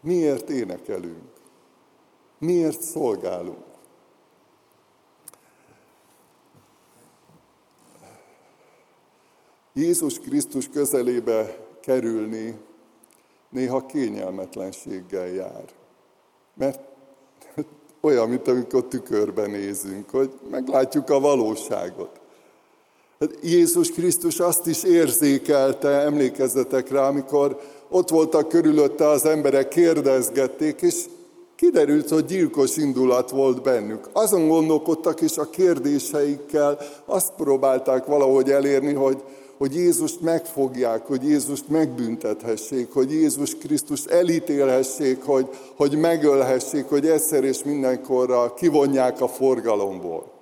Miért 0.00 0.50
énekelünk? 0.50 1.32
Miért 2.38 2.80
szolgálunk? 2.80 3.64
Jézus 9.72 10.18
Krisztus 10.18 10.68
közelébe 10.68 11.66
kerülni 11.80 12.58
néha 13.52 13.86
kényelmetlenséggel 13.86 15.26
jár. 15.26 15.64
Mert 16.54 16.80
olyan, 18.00 18.28
mint 18.28 18.48
amikor 18.48 18.84
tükörben 18.84 19.50
nézünk, 19.50 20.10
hogy 20.10 20.30
meglátjuk 20.50 21.10
a 21.10 21.20
valóságot. 21.20 22.20
Hát 23.20 23.30
Jézus 23.42 23.90
Krisztus 23.90 24.40
azt 24.40 24.66
is 24.66 24.82
érzékelte, 24.82 25.88
emlékezzetek 25.88 26.90
rá, 26.90 27.08
amikor 27.08 27.60
ott 27.88 28.08
voltak 28.08 28.48
körülötte 28.48 29.08
az 29.08 29.24
emberek, 29.24 29.68
kérdezgették, 29.68 30.80
és 30.80 31.04
kiderült, 31.56 32.08
hogy 32.08 32.24
gyilkos 32.24 32.76
indulat 32.76 33.30
volt 33.30 33.62
bennük. 33.62 34.08
Azon 34.12 34.48
gondolkodtak, 34.48 35.20
és 35.20 35.38
a 35.38 35.50
kérdéseikkel 35.50 36.78
azt 37.04 37.32
próbálták 37.36 38.06
valahogy 38.06 38.50
elérni, 38.50 38.92
hogy 38.92 39.22
hogy 39.62 39.74
Jézust 39.74 40.20
megfogják, 40.20 41.06
hogy 41.06 41.22
Jézust 41.22 41.68
megbüntethessék, 41.68 42.92
hogy 42.92 43.12
Jézus 43.12 43.56
Krisztus 43.56 44.04
elítélhessék, 44.04 45.22
hogy, 45.24 45.48
hogy 45.76 45.98
megölhessék, 45.98 46.88
hogy 46.88 47.06
egyszer 47.06 47.44
és 47.44 47.62
mindenkorra 47.62 48.54
kivonják 48.54 49.20
a 49.20 49.28
forgalomból. 49.28 50.32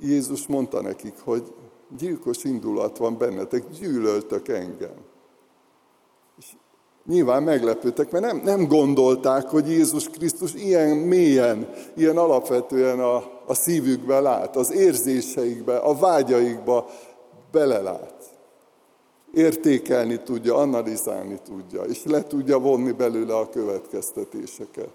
Jézus 0.00 0.46
mondta 0.46 0.80
nekik, 0.80 1.14
hogy 1.24 1.54
gyilkos 1.98 2.44
indulat 2.44 2.96
van 2.96 3.18
bennetek, 3.18 3.70
gyűlöltök 3.70 4.48
engem. 4.48 4.94
Nyilván 7.06 7.42
meglepődtek, 7.42 8.10
mert 8.10 8.24
nem, 8.24 8.40
nem 8.44 8.66
gondolták, 8.66 9.48
hogy 9.48 9.70
Jézus 9.70 10.08
Krisztus 10.08 10.54
ilyen 10.54 10.96
mélyen, 10.96 11.68
ilyen 11.96 12.16
alapvetően 12.16 13.00
a, 13.00 13.31
a 13.46 13.54
szívükbe 13.54 14.20
lát, 14.20 14.56
az 14.56 14.72
érzéseikbe, 14.72 15.76
a 15.76 15.94
vágyaikba 15.94 16.88
belelát. 17.50 18.36
Értékelni 19.34 20.22
tudja, 20.22 20.56
analizálni 20.56 21.38
tudja, 21.44 21.82
és 21.82 22.04
le 22.04 22.22
tudja 22.22 22.58
vonni 22.58 22.92
belőle 22.92 23.36
a 23.36 23.48
következtetéseket. 23.48 24.94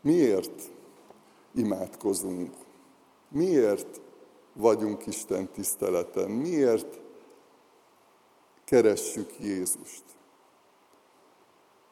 Miért 0.00 0.62
imádkozunk? 1.54 2.54
Miért 3.28 4.00
vagyunk 4.52 5.06
Isten 5.06 5.48
tiszteleten? 5.48 6.30
Miért 6.30 7.00
keressük 8.64 9.30
Jézust? 9.40 10.04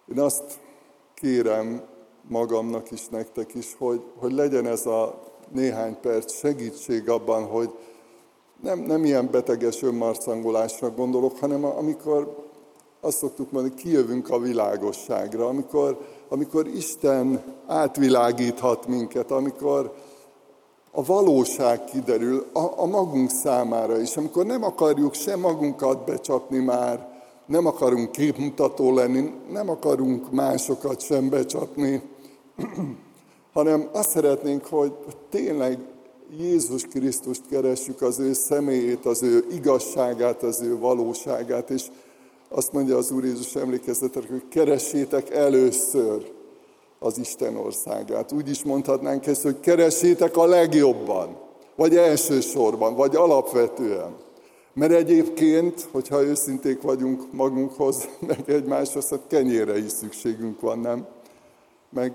Én 0.07 0.21
azt 0.21 0.61
kérem 1.23 1.83
magamnak 2.29 2.91
is, 2.91 3.09
nektek 3.09 3.55
is, 3.55 3.75
hogy, 3.79 4.03
hogy 4.19 4.33
legyen 4.33 4.67
ez 4.67 4.87
a 4.87 5.23
néhány 5.53 5.97
perc 6.01 6.33
segítség 6.33 7.09
abban, 7.09 7.45
hogy 7.45 7.71
nem, 8.63 8.79
nem 8.79 9.05
ilyen 9.05 9.29
beteges 9.31 9.83
önmarcangolásra 9.83 10.91
gondolok, 10.91 11.39
hanem 11.39 11.65
amikor 11.65 12.51
azt 13.01 13.19
szoktuk 13.19 13.51
mondani, 13.51 13.75
kijövünk 13.75 14.31
a 14.31 14.39
világosságra, 14.39 15.47
amikor, 15.47 15.99
amikor 16.29 16.67
Isten 16.67 17.43
átvilágíthat 17.67 18.87
minket, 18.87 19.31
amikor, 19.31 19.95
a 20.91 21.05
valóság 21.05 21.85
kiderül 21.85 22.47
a, 22.53 22.81
a 22.81 22.87
magunk 22.87 23.31
számára 23.31 24.01
is, 24.01 24.17
amikor 24.17 24.47
nem 24.47 24.65
akarjuk 24.65 25.15
sem 25.15 25.41
magunkat 25.41 26.05
becsapni 26.05 26.59
már, 26.59 27.12
nem 27.47 27.67
akarunk 27.67 28.13
képmutató 28.13 28.95
lenni, 28.95 29.33
nem 29.51 29.69
akarunk 29.69 30.31
másokat 30.31 31.01
sem 31.01 31.29
becsapni, 31.29 32.03
hanem 33.53 33.89
azt 33.93 34.11
szeretnénk, 34.11 34.67
hogy 34.67 34.93
tényleg 35.31 35.79
Jézus 36.39 36.83
Krisztust 36.83 37.43
keressük, 37.51 38.03
az 38.03 38.19
ő 38.19 38.33
személyét, 38.33 39.07
az 39.07 39.23
ő 39.23 39.45
igazságát, 39.51 40.43
az 40.43 40.61
ő 40.61 40.79
valóságát, 40.79 41.71
és 41.71 41.83
azt 42.49 42.73
mondja 42.73 42.97
az 42.97 43.11
Úr 43.11 43.25
Jézus 43.25 43.55
emlékezzetek, 43.55 44.29
hogy 44.29 44.43
keressétek 44.49 45.31
először 45.31 46.33
az 46.99 47.19
Isten 47.19 47.57
országát. 47.57 48.33
Úgy 48.33 48.49
is 48.49 48.63
mondhatnánk 48.65 49.27
ezt, 49.27 49.43
hogy 49.43 49.61
keressétek 49.61 50.37
a 50.37 50.47
legjobban, 50.47 51.37
vagy 51.77 51.97
elsősorban, 51.97 52.95
vagy 52.95 53.17
alapvetően. 53.17 54.17
Mert 54.75 54.93
egyébként, 54.93 55.89
hogyha 55.91 56.23
őszinték 56.23 56.83
vagyunk 56.83 57.33
magunkhoz, 57.33 58.09
meg 58.27 58.51
egymáshoz, 58.51 59.09
hát 59.09 59.27
kenyére 59.27 59.79
is 59.79 59.91
szükségünk 59.91 60.61
van, 60.61 60.79
nem? 60.79 61.07
Meg 61.91 62.13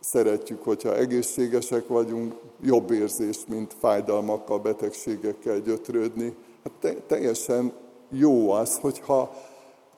szeretjük, 0.00 0.62
hogyha 0.62 0.96
egészségesek 0.96 1.88
vagyunk, 1.88 2.34
jobb 2.62 2.90
érzést, 2.90 3.48
mint 3.48 3.74
fájdalmakkal, 3.80 4.58
betegségekkel 4.58 5.60
gyötrődni. 5.60 6.34
Hát 6.64 6.72
te, 6.80 6.94
teljesen 7.06 7.72
jó 8.10 8.50
az, 8.50 8.78
hogyha 8.80 9.34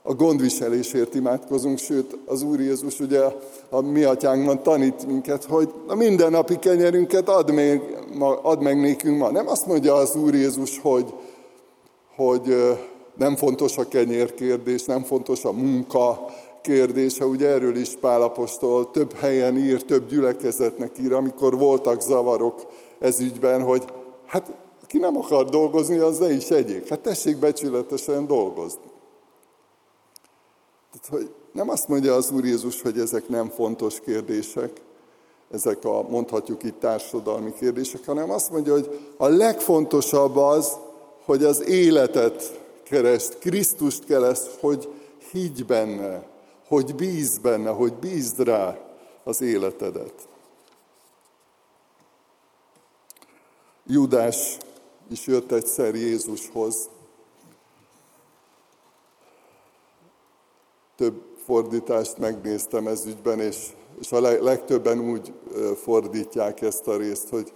a 0.02 0.14
gondviselésért 0.14 1.14
imádkozunk, 1.14 1.78
sőt 1.78 2.18
az 2.26 2.42
Úr 2.42 2.60
Jézus 2.60 3.00
ugye 3.00 3.20
a 3.68 3.80
mi 3.80 4.02
atyánkban 4.02 4.62
tanít 4.62 5.06
minket, 5.06 5.44
hogy 5.44 5.72
a 5.86 5.94
mindennapi 5.94 6.58
kenyerünket 6.58 7.28
add 7.28 7.52
meg, 7.52 7.98
add 8.42 8.62
meg 8.62 8.80
nékünk 8.80 9.18
ma. 9.18 9.30
Nem 9.30 9.48
azt 9.48 9.66
mondja 9.66 9.94
az 9.94 10.16
Úr 10.16 10.34
Jézus, 10.34 10.78
hogy, 10.78 11.14
hogy 12.16 12.54
nem 13.16 13.36
fontos 13.36 13.76
a 13.76 13.88
kenyérkérdés, 13.88 14.84
nem 14.84 15.02
fontos 15.02 15.44
a 15.44 15.52
munka 15.52 16.24
kérdése, 16.60 17.26
ugye 17.26 17.48
erről 17.48 17.76
is 17.76 17.88
Pálapostól 18.00 18.90
több 18.90 19.12
helyen 19.12 19.56
ír, 19.56 19.84
több 19.84 20.08
gyülekezetnek 20.08 20.98
ír, 20.98 21.12
amikor 21.12 21.58
voltak 21.58 22.00
zavarok 22.00 22.66
ez 22.98 23.20
ügyben, 23.20 23.62
hogy 23.62 23.84
hát 24.26 24.52
ki 24.86 24.98
nem 24.98 25.16
akar 25.16 25.44
dolgozni, 25.44 25.98
az 25.98 26.18
ne 26.18 26.32
is 26.32 26.50
egyik. 26.50 26.88
Hát 26.88 27.00
tessék 27.00 27.38
becsületesen 27.38 28.26
dolgozni. 28.26 28.90
Tehát, 30.92 31.22
hogy 31.22 31.34
nem 31.52 31.68
azt 31.68 31.88
mondja 31.88 32.14
az 32.14 32.30
Úr 32.30 32.44
Jézus, 32.44 32.82
hogy 32.82 32.98
ezek 32.98 33.28
nem 33.28 33.48
fontos 33.48 34.00
kérdések, 34.00 34.70
ezek 35.50 35.84
a, 35.84 36.02
mondhatjuk 36.08 36.62
itt 36.62 36.80
társadalmi 36.80 37.52
kérdések, 37.52 38.06
hanem 38.06 38.30
azt 38.30 38.50
mondja, 38.50 38.72
hogy 38.72 38.98
a 39.16 39.26
legfontosabb 39.26 40.36
az, 40.36 40.76
hogy 41.26 41.44
az 41.44 41.68
életet 41.68 42.60
keresd, 42.82 43.38
Krisztust 43.38 44.04
keresd, 44.04 44.50
hogy 44.60 44.88
higgy 45.32 45.64
benne, 45.64 46.26
hogy 46.66 46.94
bíz 46.94 47.38
benne, 47.38 47.70
hogy 47.70 47.92
bízd 47.92 48.40
rá 48.40 48.78
az 49.24 49.40
életedet. 49.40 50.28
Judás 53.86 54.56
is 55.10 55.26
jött 55.26 55.52
egyszer 55.52 55.94
Jézushoz. 55.94 56.88
Több 60.96 61.22
fordítást 61.44 62.18
megnéztem 62.18 62.86
ez 62.86 63.06
ügyben, 63.06 63.40
és, 63.40 63.68
és 64.00 64.12
a 64.12 64.20
legtöbben 64.20 65.10
úgy 65.10 65.32
fordítják 65.82 66.60
ezt 66.60 66.86
a 66.86 66.96
részt, 66.96 67.28
hogy 67.28 67.52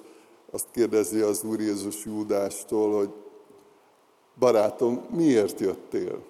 azt 0.50 0.67
kérdezi 0.73 1.21
az 1.21 1.43
Úr 1.43 1.61
Jézus 1.61 2.05
Júdástól, 2.05 2.97
hogy 2.97 3.11
barátom, 4.40 5.04
miért 5.11 5.61
jöttél? 5.61 6.23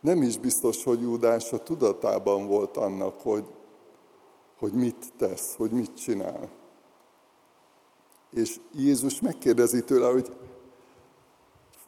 Nem 0.00 0.22
is 0.22 0.38
biztos, 0.38 0.84
hogy 0.84 1.00
Júdás 1.00 1.52
a 1.52 1.62
tudatában 1.62 2.46
volt 2.46 2.76
annak, 2.76 3.20
hogy, 3.20 3.44
hogy 4.58 4.72
mit 4.72 5.12
tesz, 5.18 5.54
hogy 5.56 5.70
mit 5.70 5.96
csinál. 5.96 6.48
És 8.30 8.60
Jézus 8.72 9.20
megkérdezi 9.20 9.84
tőle, 9.84 10.10
hogy 10.10 10.36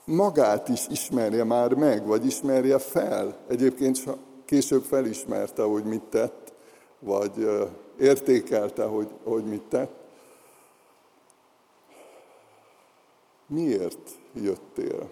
magát 0.05 0.69
is 0.69 0.87
ismerje 0.91 1.45
már 1.45 1.75
meg, 1.75 2.07
vagy 2.07 2.27
ismerje 2.27 2.79
fel. 2.79 3.39
Egyébként 3.49 4.05
később 4.45 4.83
felismerte, 4.83 5.63
hogy 5.63 5.85
mit 5.85 6.03
tett, 6.03 6.53
vagy 6.99 7.49
értékelte, 7.99 8.85
hogy, 8.85 9.09
hogy 9.25 9.45
mit 9.45 9.63
tett. 9.63 9.98
Miért 13.49 14.11
jöttél? 14.35 15.11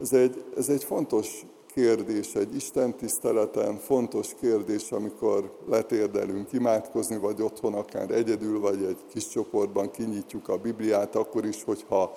Ez 0.00 0.12
egy, 0.12 0.44
ez 0.56 0.68
egy 0.68 0.84
fontos 0.84 1.46
kérdés, 1.74 2.34
egy 2.34 2.54
Isten 2.54 2.96
tiszteleten 2.96 3.76
fontos 3.76 4.34
kérdés, 4.40 4.92
amikor 4.92 5.58
letérdelünk 5.68 6.52
imádkozni, 6.52 7.16
vagy 7.16 7.42
otthon 7.42 7.74
akár 7.74 8.10
egyedül, 8.10 8.60
vagy 8.60 8.84
egy 8.84 8.98
kis 9.10 9.28
csoportban 9.28 9.90
kinyitjuk 9.90 10.48
a 10.48 10.58
Bibliát, 10.58 11.16
akkor 11.16 11.44
is, 11.44 11.64
hogyha 11.64 12.12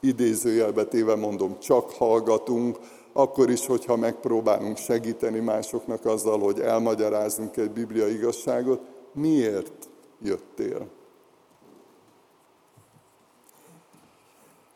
idézőjelbe 0.00 0.84
téve 0.84 1.14
mondom, 1.14 1.58
csak 1.58 1.90
hallgatunk, 1.90 2.78
akkor 3.12 3.50
is, 3.50 3.66
hogyha 3.66 3.96
megpróbálunk 3.96 4.76
segíteni 4.76 5.38
másoknak 5.38 6.04
azzal, 6.04 6.38
hogy 6.38 6.60
elmagyarázunk 6.60 7.56
egy 7.56 7.70
biblia 7.70 8.08
igazságot, 8.08 8.80
miért 9.12 9.88
jöttél? 10.22 10.88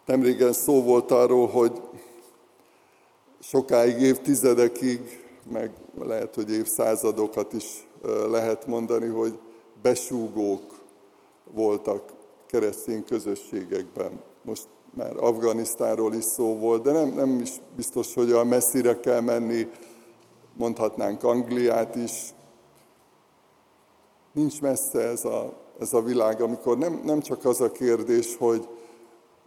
Nemrégen 0.08 0.52
szó 0.52 0.82
volt 0.82 1.10
arról, 1.10 1.46
hogy 1.46 1.80
sokáig, 3.40 4.00
évtizedekig, 4.00 5.24
meg 5.52 5.70
lehet, 5.98 6.34
hogy 6.34 6.52
évszázadokat 6.52 7.52
is 7.52 7.86
lehet 8.30 8.66
mondani, 8.66 9.06
hogy 9.06 9.38
besúgók 9.82 10.78
voltak 11.52 12.02
keresztény 12.46 13.04
közösségekben. 13.04 14.20
Most 14.42 14.66
már 14.94 15.16
Afganisztánról 15.16 16.14
is 16.14 16.24
szó 16.24 16.58
volt, 16.58 16.82
de 16.82 16.92
nem, 16.92 17.08
nem 17.08 17.40
is 17.40 17.52
biztos, 17.76 18.14
hogy 18.14 18.32
olyan 18.32 18.46
messzire 18.46 19.00
kell 19.00 19.20
menni, 19.20 19.68
mondhatnánk 20.56 21.22
Angliát 21.22 21.96
is. 21.96 22.34
Nincs 24.32 24.60
messze 24.60 25.00
ez 25.00 25.24
a, 25.24 25.52
ez 25.80 25.92
a 25.92 26.02
világ, 26.02 26.40
amikor 26.40 26.78
nem, 26.78 27.00
nem 27.04 27.20
csak 27.20 27.44
az 27.44 27.60
a 27.60 27.72
kérdés, 27.72 28.36
hogy 28.36 28.68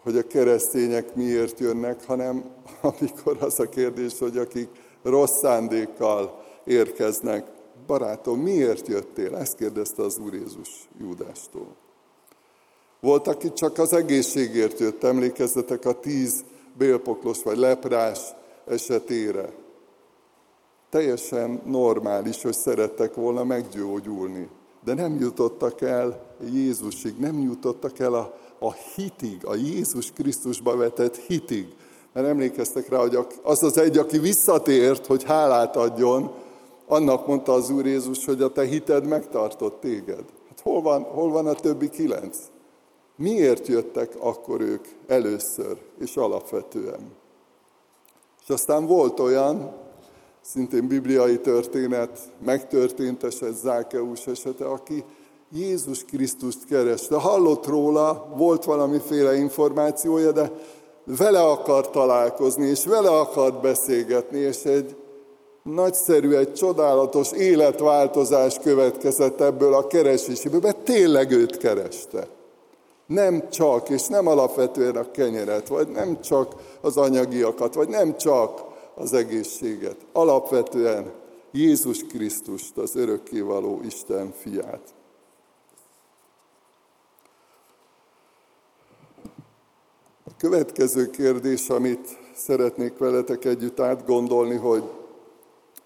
hogy 0.04 0.18
a 0.18 0.28
keresztények 0.28 1.16
miért 1.16 1.60
jönnek, 1.60 2.06
hanem 2.06 2.44
amikor 2.82 3.38
az 3.40 3.60
a 3.60 3.70
kérdés, 3.70 4.20
hogy 4.20 4.38
akik 4.38 4.70
rossz 5.04 5.40
szándékkal 5.40 6.44
érkeznek, 6.64 7.46
barátom, 7.88 8.40
miért 8.40 8.88
jöttél? 8.88 9.36
Ezt 9.36 9.56
kérdezte 9.56 10.04
az 10.04 10.18
Úr 10.18 10.34
Jézus 10.34 10.90
Júdástól. 11.00 11.76
Volt, 13.00 13.28
aki 13.28 13.54
csak 13.54 13.78
az 13.78 13.94
egészségért 13.94 14.80
jött, 14.80 15.04
emlékezzetek 15.04 15.86
a 15.86 16.00
tíz 16.00 16.44
bélpoklos 16.78 17.44
vagy 17.44 17.58
leprás 17.58 18.20
esetére. 18.68 19.54
Teljesen 20.90 21.62
normális, 21.66 22.42
hogy 22.42 22.54
szerettek 22.54 23.14
volna 23.14 23.44
meggyógyulni, 23.44 24.50
de 24.84 24.94
nem 24.94 25.20
jutottak 25.20 25.82
el 25.82 26.31
Jézusig, 26.54 27.18
nem 27.18 27.40
jutottak 27.40 28.00
el 28.00 28.14
a 28.14 28.40
a 28.64 28.74
hitig, 28.96 29.46
a 29.46 29.56
Jézus 29.56 30.12
Krisztusba 30.12 30.76
vetett 30.76 31.16
hitig. 31.16 31.68
Mert 32.14 32.28
emlékeztek 32.28 32.90
rá, 32.90 32.98
hogy 32.98 33.18
az 33.44 33.64
az 33.64 33.78
egy, 33.78 33.98
aki 33.98 34.18
visszatért, 34.20 35.06
hogy 35.06 35.24
hálát 35.24 35.76
adjon, 35.76 36.32
annak 36.88 37.28
mondta 37.28 37.54
az 37.54 37.70
Úr 37.70 37.86
Jézus, 37.86 38.26
hogy 38.26 38.42
a 38.42 38.52
te 38.52 38.66
hited 38.66 39.06
megtartott 39.08 39.80
téged. 39.80 40.24
Hát 40.50 40.60
hol 40.64 40.82
van, 40.82 41.04
hol 41.04 41.32
van 41.32 41.48
a 41.48 41.54
többi 41.54 41.90
kilenc? 41.90 42.38
Miért 43.16 43.68
jöttek 43.68 44.16
akkor 44.20 44.62
ők 44.62 44.86
először 45.08 45.78
és 46.00 46.16
alapvetően? 46.16 47.12
És 48.44 48.50
aztán 48.50 48.86
volt 48.86 49.20
olyan, 49.20 49.74
szintén 50.42 50.88
bibliai 50.88 51.40
történet, 51.40 52.20
megtörtént 52.46 53.24
eset, 53.24 53.56
Zákeus 53.56 54.28
esete, 54.28 54.66
aki 54.66 55.04
Jézus 55.54 56.06
Krisztust 56.06 56.66
kereste. 56.66 57.16
Hallott 57.16 57.66
róla, 57.68 58.34
volt 58.36 58.64
valamiféle 58.64 59.36
információja, 59.36 60.32
de 60.32 60.52
vele 61.04 61.42
akart 61.42 61.92
találkozni, 61.92 62.68
és 62.68 62.86
vele 62.86 63.10
akart 63.10 63.62
beszélgetni, 63.62 64.40
és 64.40 64.64
egy 64.64 64.96
nagyszerű, 65.64 66.34
egy 66.34 66.54
csodálatos 66.54 67.32
életváltozás 67.32 68.60
következett 68.60 69.42
ebből 69.42 69.74
a 69.74 69.88
kereséséből, 69.88 70.60
mert 70.64 70.78
tényleg 70.78 71.32
őt 71.32 71.58
kereste. 71.58 72.28
Nem 73.06 73.50
csak, 73.50 73.90
és 73.90 74.08
nem 74.08 74.28
alapvetően 74.28 74.96
a 74.96 75.12
kenyeret, 75.12 75.68
vagy 75.68 75.88
nem 75.88 76.22
csak 76.22 76.56
az 76.82 76.98
anyagiakat, 76.98 77.74
vagy 77.74 77.90
nem 77.90 78.18
csak 78.18 78.64
az 78.96 79.14
egészséget. 79.14 79.96
Alapvetően 80.14 81.12
Jézus 81.52 82.04
Krisztust, 82.04 82.78
az 82.78 82.96
örökkévaló 82.96 83.80
Isten 83.86 84.34
fiát. 84.42 84.82
Következő 90.42 91.10
kérdés, 91.10 91.70
amit 91.70 92.18
szeretnék 92.36 92.98
veletek 92.98 93.46
együtt 93.46 93.80
átgondolni, 93.80 94.56
hogy 94.56 94.84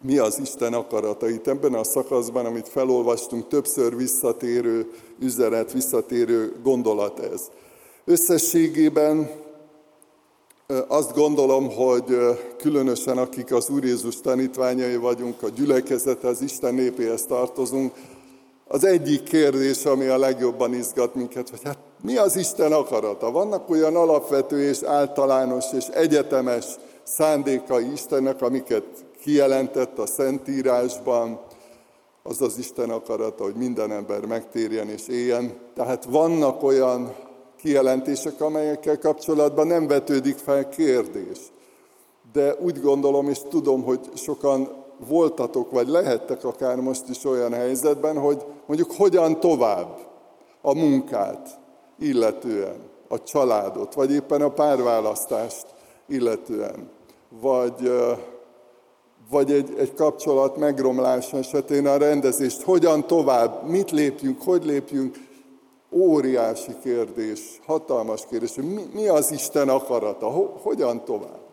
mi 0.02 0.18
az 0.18 0.40
Isten 0.40 0.74
akarata. 0.74 1.30
Itt 1.30 1.48
ebben 1.48 1.74
a 1.74 1.84
szakaszban, 1.84 2.46
amit 2.46 2.70
felolvastunk, 2.70 3.48
többször 3.48 3.96
visszatérő 3.96 4.92
üzenet, 5.20 5.72
visszatérő 5.72 6.56
gondolat 6.64 7.20
ez. 7.20 7.42
Összességében 8.06 9.30
azt 10.88 11.14
gondolom, 11.14 11.72
hogy 11.72 12.18
különösen 12.58 13.18
akik 13.18 13.54
az 13.54 13.70
Úr 13.70 13.84
Jézus 13.84 14.22
tanítványai 14.22 14.96
vagyunk, 14.96 15.44
a 15.44 15.50
gyülekezete, 15.50 16.28
az 16.28 16.42
Isten 16.42 16.74
népéhez 16.74 17.26
tartozunk, 17.26 17.94
az 18.68 18.84
egyik 18.84 19.24
kérdés, 19.24 19.86
ami 19.86 20.06
a 20.06 20.18
legjobban 20.18 20.74
izgat 20.74 21.16
minket, 21.16 21.50
hogy 21.50 21.62
hát 21.64 21.85
mi 22.02 22.18
az 22.18 22.36
Isten 22.36 22.72
akarata? 22.72 23.32
Vannak 23.32 23.70
olyan 23.70 23.96
alapvető 23.96 24.68
és 24.70 24.84
általános 24.84 25.66
és 25.74 25.88
egyetemes 25.88 26.66
szándékai 27.04 27.92
Istennek, 27.92 28.42
amiket 28.42 28.86
kijelentett 29.22 29.98
a 29.98 30.06
Szentírásban, 30.06 31.40
az 32.24 32.42
az 32.42 32.58
Isten 32.58 32.90
akarata, 32.90 33.44
hogy 33.44 33.56
minden 33.56 33.92
ember 33.92 34.26
megtérjen 34.26 34.90
és 34.90 35.08
éljen. 35.08 35.54
Tehát 35.76 36.06
vannak 36.06 36.64
olyan 36.64 37.16
kijelentések, 37.58 38.42
amelyekkel 38.42 39.00
kapcsolatban 39.00 39.68
nem 39.68 39.88
vetődik 39.88 40.38
fel 40.38 40.70
kérdés. 40.70 41.38
De 42.34 42.56
úgy 42.60 42.82
gondolom 42.82 43.30
és 43.30 43.40
tudom, 43.50 43.84
hogy 43.84 44.00
sokan 44.14 44.84
voltatok, 45.08 45.72
vagy 45.72 45.88
lehettek 45.88 46.44
akár 46.44 46.76
most 46.76 47.10
is 47.10 47.26
olyan 47.26 47.54
helyzetben, 47.54 48.20
hogy 48.20 48.46
mondjuk 48.66 48.92
hogyan 48.92 49.40
tovább 49.40 49.98
a 50.62 50.74
munkát 50.74 51.60
illetően, 52.00 52.94
a 53.08 53.24
családot, 53.24 53.94
vagy 53.94 54.12
éppen 54.12 54.42
a 54.42 54.50
párválasztást 54.50 55.66
illetően, 56.08 56.90
vagy, 57.30 57.92
vagy 59.30 59.52
egy, 59.52 59.74
egy 59.78 59.94
kapcsolat 59.94 60.58
megromlása 60.58 61.38
esetén 61.38 61.88
a 61.88 61.98
rendezést, 61.98 62.62
hogyan 62.62 63.08
tovább, 63.08 63.68
mit 63.68 63.92
lépjünk, 63.92 64.42
hogy 64.42 64.66
lépjünk, 64.66 65.16
óriási 65.92 66.72
kérdés, 66.84 67.62
hatalmas 67.66 68.26
kérdés, 68.30 68.56
hogy 68.56 68.74
mi, 68.74 68.84
mi 68.94 69.08
az 69.08 69.32
Isten 69.32 69.70
akarata, 69.70 70.30
hogyan 70.62 71.04
tovább. 71.04 71.44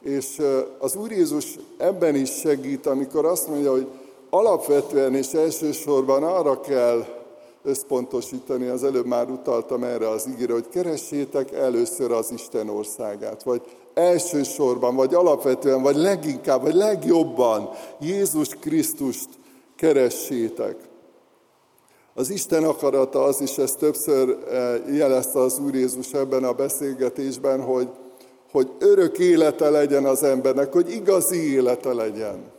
És 0.00 0.42
az 0.78 0.96
Úr 0.96 1.10
Jézus 1.10 1.58
ebben 1.78 2.14
is 2.14 2.30
segít, 2.30 2.86
amikor 2.86 3.24
azt 3.24 3.48
mondja, 3.48 3.70
hogy 3.70 3.88
alapvetően 4.30 5.14
és 5.14 5.32
elsősorban 5.32 6.22
arra 6.22 6.60
kell 6.60 7.23
összpontosítani, 7.64 8.66
az 8.66 8.84
előbb 8.84 9.06
már 9.06 9.30
utaltam 9.30 9.84
erre 9.84 10.08
az 10.08 10.28
ígére, 10.28 10.52
hogy 10.52 10.68
keressétek 10.68 11.52
először 11.52 12.10
az 12.12 12.30
Isten 12.30 12.68
országát, 12.68 13.42
vagy 13.42 13.62
elsősorban, 13.94 14.94
vagy 14.94 15.14
alapvetően, 15.14 15.82
vagy 15.82 15.96
leginkább, 15.96 16.62
vagy 16.62 16.74
legjobban 16.74 17.70
Jézus 18.00 18.48
Krisztust 18.48 19.28
keressétek. 19.76 20.76
Az 22.14 22.30
Isten 22.30 22.64
akarata 22.64 23.24
az 23.24 23.40
is, 23.40 23.58
ezt 23.58 23.78
többször 23.78 24.38
eh, 24.50 24.96
jelezte 24.96 25.38
az 25.38 25.58
Úr 25.58 25.74
Jézus 25.74 26.12
ebben 26.12 26.44
a 26.44 26.52
beszélgetésben, 26.52 27.62
hogy, 27.62 27.88
hogy 28.52 28.70
örök 28.78 29.18
élete 29.18 29.70
legyen 29.70 30.04
az 30.04 30.22
embernek, 30.22 30.72
hogy 30.72 30.90
igazi 30.90 31.52
élete 31.52 31.92
legyen. 31.92 32.53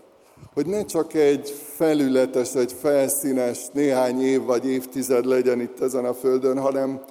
Hogy 0.55 0.65
ne 0.65 0.85
csak 0.85 1.13
egy 1.13 1.53
felületes, 1.75 2.55
egy 2.55 2.73
felszínes 2.79 3.67
néhány 3.73 4.21
év 4.21 4.43
vagy 4.43 4.67
évtized 4.67 5.25
legyen 5.25 5.61
itt 5.61 5.81
ezen 5.81 6.05
a 6.05 6.13
földön, 6.13 6.59
hanem 6.59 7.01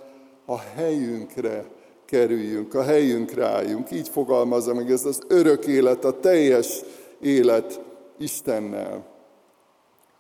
a 0.46 0.59
helyünkre 0.59 1.64
kerüljünk, 2.07 2.74
a 2.74 2.83
helyünkre 2.83 3.46
álljunk. 3.46 3.90
Így 3.90 4.09
fogalmazza 4.09 4.74
meg 4.74 4.90
ez 4.90 5.04
az 5.04 5.20
örök 5.28 5.66
élet, 5.66 6.04
a 6.04 6.20
teljes 6.20 6.80
élet 7.20 7.80
Istennel. 8.18 9.07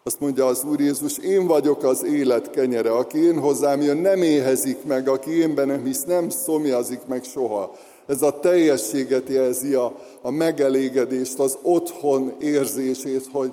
Azt 0.02 0.20
mondja 0.20 0.46
az 0.46 0.64
Úr 0.64 0.80
Jézus, 0.80 1.18
én 1.18 1.46
vagyok 1.46 1.84
az 1.84 2.04
élet 2.04 2.50
kenyere, 2.50 2.92
aki 2.92 3.18
én 3.18 3.38
hozzám 3.38 3.80
jön, 3.80 3.96
nem 3.96 4.22
éhezik 4.22 4.84
meg, 4.84 5.08
aki 5.08 5.38
én 5.38 5.54
bennem 5.54 5.84
hisz, 5.84 6.04
nem 6.04 6.28
szomjazik 6.28 7.00
meg 7.06 7.22
soha. 7.22 7.74
Ez 8.06 8.22
a 8.22 8.40
teljességet 8.40 9.28
jelzi, 9.28 9.74
a, 9.74 9.98
a 10.22 10.30
megelégedést, 10.30 11.38
az 11.38 11.58
otthon 11.62 12.34
érzését, 12.40 13.26
hogy 13.26 13.52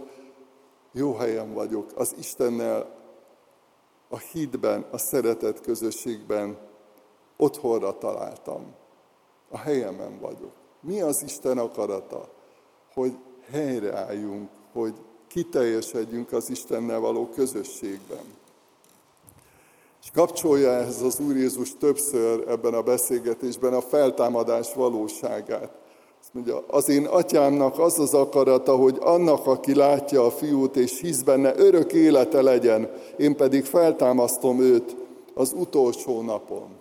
jó 0.92 1.14
helyen 1.14 1.54
vagyok, 1.54 1.92
az 1.96 2.16
Istennel, 2.20 3.00
a 4.10 4.18
hitben, 4.18 4.86
a 4.92 4.98
szeretet 4.98 5.62
közösségben 5.62 6.58
otthonra 7.38 7.98
találtam. 7.98 8.74
A 9.50 9.58
helyemen 9.58 10.20
vagyok. 10.20 10.52
Mi 10.82 11.02
az 11.02 11.24
Isten 11.24 11.58
akarata? 11.58 12.30
Hogy 12.94 13.18
helyreálljunk, 13.50 14.50
hogy 14.74 14.94
kiteljesedjünk 15.28 16.32
az 16.32 16.50
Istennel 16.50 17.00
való 17.00 17.30
közösségben. 17.30 18.40
És 20.02 20.10
kapcsolja 20.14 20.72
ehhez 20.72 21.02
az 21.02 21.20
Úr 21.20 21.36
Jézus 21.36 21.78
többször 21.78 22.44
ebben 22.48 22.74
a 22.74 22.82
beszélgetésben 22.82 23.74
a 23.74 23.82
feltámadás 23.82 24.74
valóságát. 24.74 25.72
Azt 26.22 26.34
mondja, 26.34 26.64
az 26.68 26.90
én 26.90 27.06
atyámnak 27.06 27.80
az 27.80 28.00
az 28.00 28.14
akarata, 28.14 28.76
hogy 28.76 28.98
annak, 29.00 29.48
aki 29.48 29.76
látja 29.76 30.26
a 30.26 30.32
fiút 30.32 30.76
és 30.76 31.00
hisz 31.00 31.22
benne, 31.22 31.54
örök 31.58 31.94
élete 31.94 32.42
legyen, 32.42 32.90
én 33.18 33.36
pedig 33.36 33.66
feltámasztom 33.66 34.60
őt 34.60 34.96
az 35.34 35.54
utolsó 35.58 36.22
napon. 36.22 36.81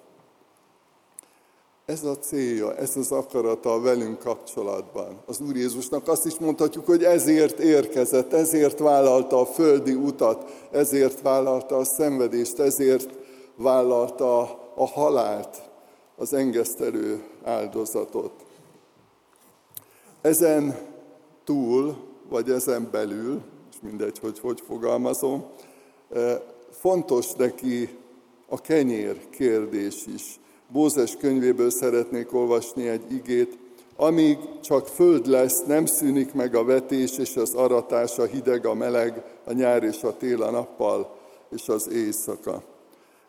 Ez 1.90 2.04
a 2.04 2.18
célja, 2.18 2.76
ez 2.76 2.96
az 2.96 3.12
akarata 3.12 3.72
a 3.72 3.80
velünk 3.80 4.18
kapcsolatban. 4.18 5.22
Az 5.26 5.40
Úr 5.40 5.56
Jézusnak 5.56 6.08
azt 6.08 6.26
is 6.26 6.38
mondhatjuk, 6.38 6.86
hogy 6.86 7.04
ezért 7.04 7.58
érkezett, 7.58 8.32
ezért 8.32 8.78
vállalta 8.78 9.40
a 9.40 9.46
földi 9.46 9.94
utat, 9.94 10.50
ezért 10.70 11.20
vállalta 11.20 11.76
a 11.76 11.84
szenvedést, 11.84 12.58
ezért 12.58 13.10
vállalta 13.56 14.40
a 14.74 14.86
halált, 14.86 15.62
az 16.16 16.32
engesztelő 16.32 17.24
áldozatot. 17.44 18.32
Ezen 20.20 20.78
túl, 21.44 21.96
vagy 22.28 22.50
ezen 22.50 22.88
belül, 22.90 23.40
és 23.70 23.76
mindegy, 23.82 24.18
hogy 24.18 24.38
hogy 24.38 24.60
fogalmazom, 24.66 25.44
eh, 26.12 26.40
fontos 26.70 27.32
neki 27.32 27.98
a 28.48 28.60
kenyér 28.60 29.28
kérdés 29.30 30.06
is. 30.14 30.39
Mózes 30.72 31.16
könyvéből 31.16 31.70
szeretnék 31.70 32.34
olvasni 32.34 32.88
egy 32.88 33.12
igét, 33.12 33.58
amíg 33.96 34.38
csak 34.60 34.86
föld 34.86 35.26
lesz, 35.26 35.62
nem 35.66 35.86
szűnik 35.86 36.32
meg 36.32 36.54
a 36.54 36.64
vetés 36.64 37.18
és 37.18 37.36
az 37.36 37.54
aratás, 37.54 38.18
a 38.18 38.24
hideg, 38.24 38.66
a 38.66 38.74
meleg, 38.74 39.22
a 39.44 39.52
nyár 39.52 39.82
és 39.82 40.02
a 40.02 40.16
tél 40.16 40.42
a 40.42 40.50
nappal 40.50 41.16
és 41.50 41.68
az 41.68 41.88
éjszaka. 41.88 42.62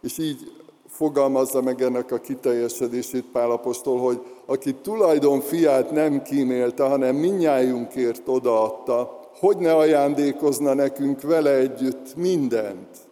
És 0.01 0.17
így 0.17 0.51
fogalmazza 0.87 1.61
meg 1.61 1.81
ennek 1.81 2.11
a 2.11 2.17
kiteljesedését 2.17 3.25
Pálapostól, 3.31 3.99
hogy 3.99 4.21
aki 4.45 4.75
tulajdon 4.75 5.41
fiát 5.41 5.91
nem 5.91 6.21
kímélte, 6.21 6.83
hanem 6.83 7.15
minnyájunkért 7.15 8.27
odaadta, 8.27 9.19
hogy 9.39 9.57
ne 9.57 9.75
ajándékozna 9.75 10.73
nekünk 10.73 11.21
vele 11.21 11.55
együtt 11.55 12.15
mindent 12.15 13.09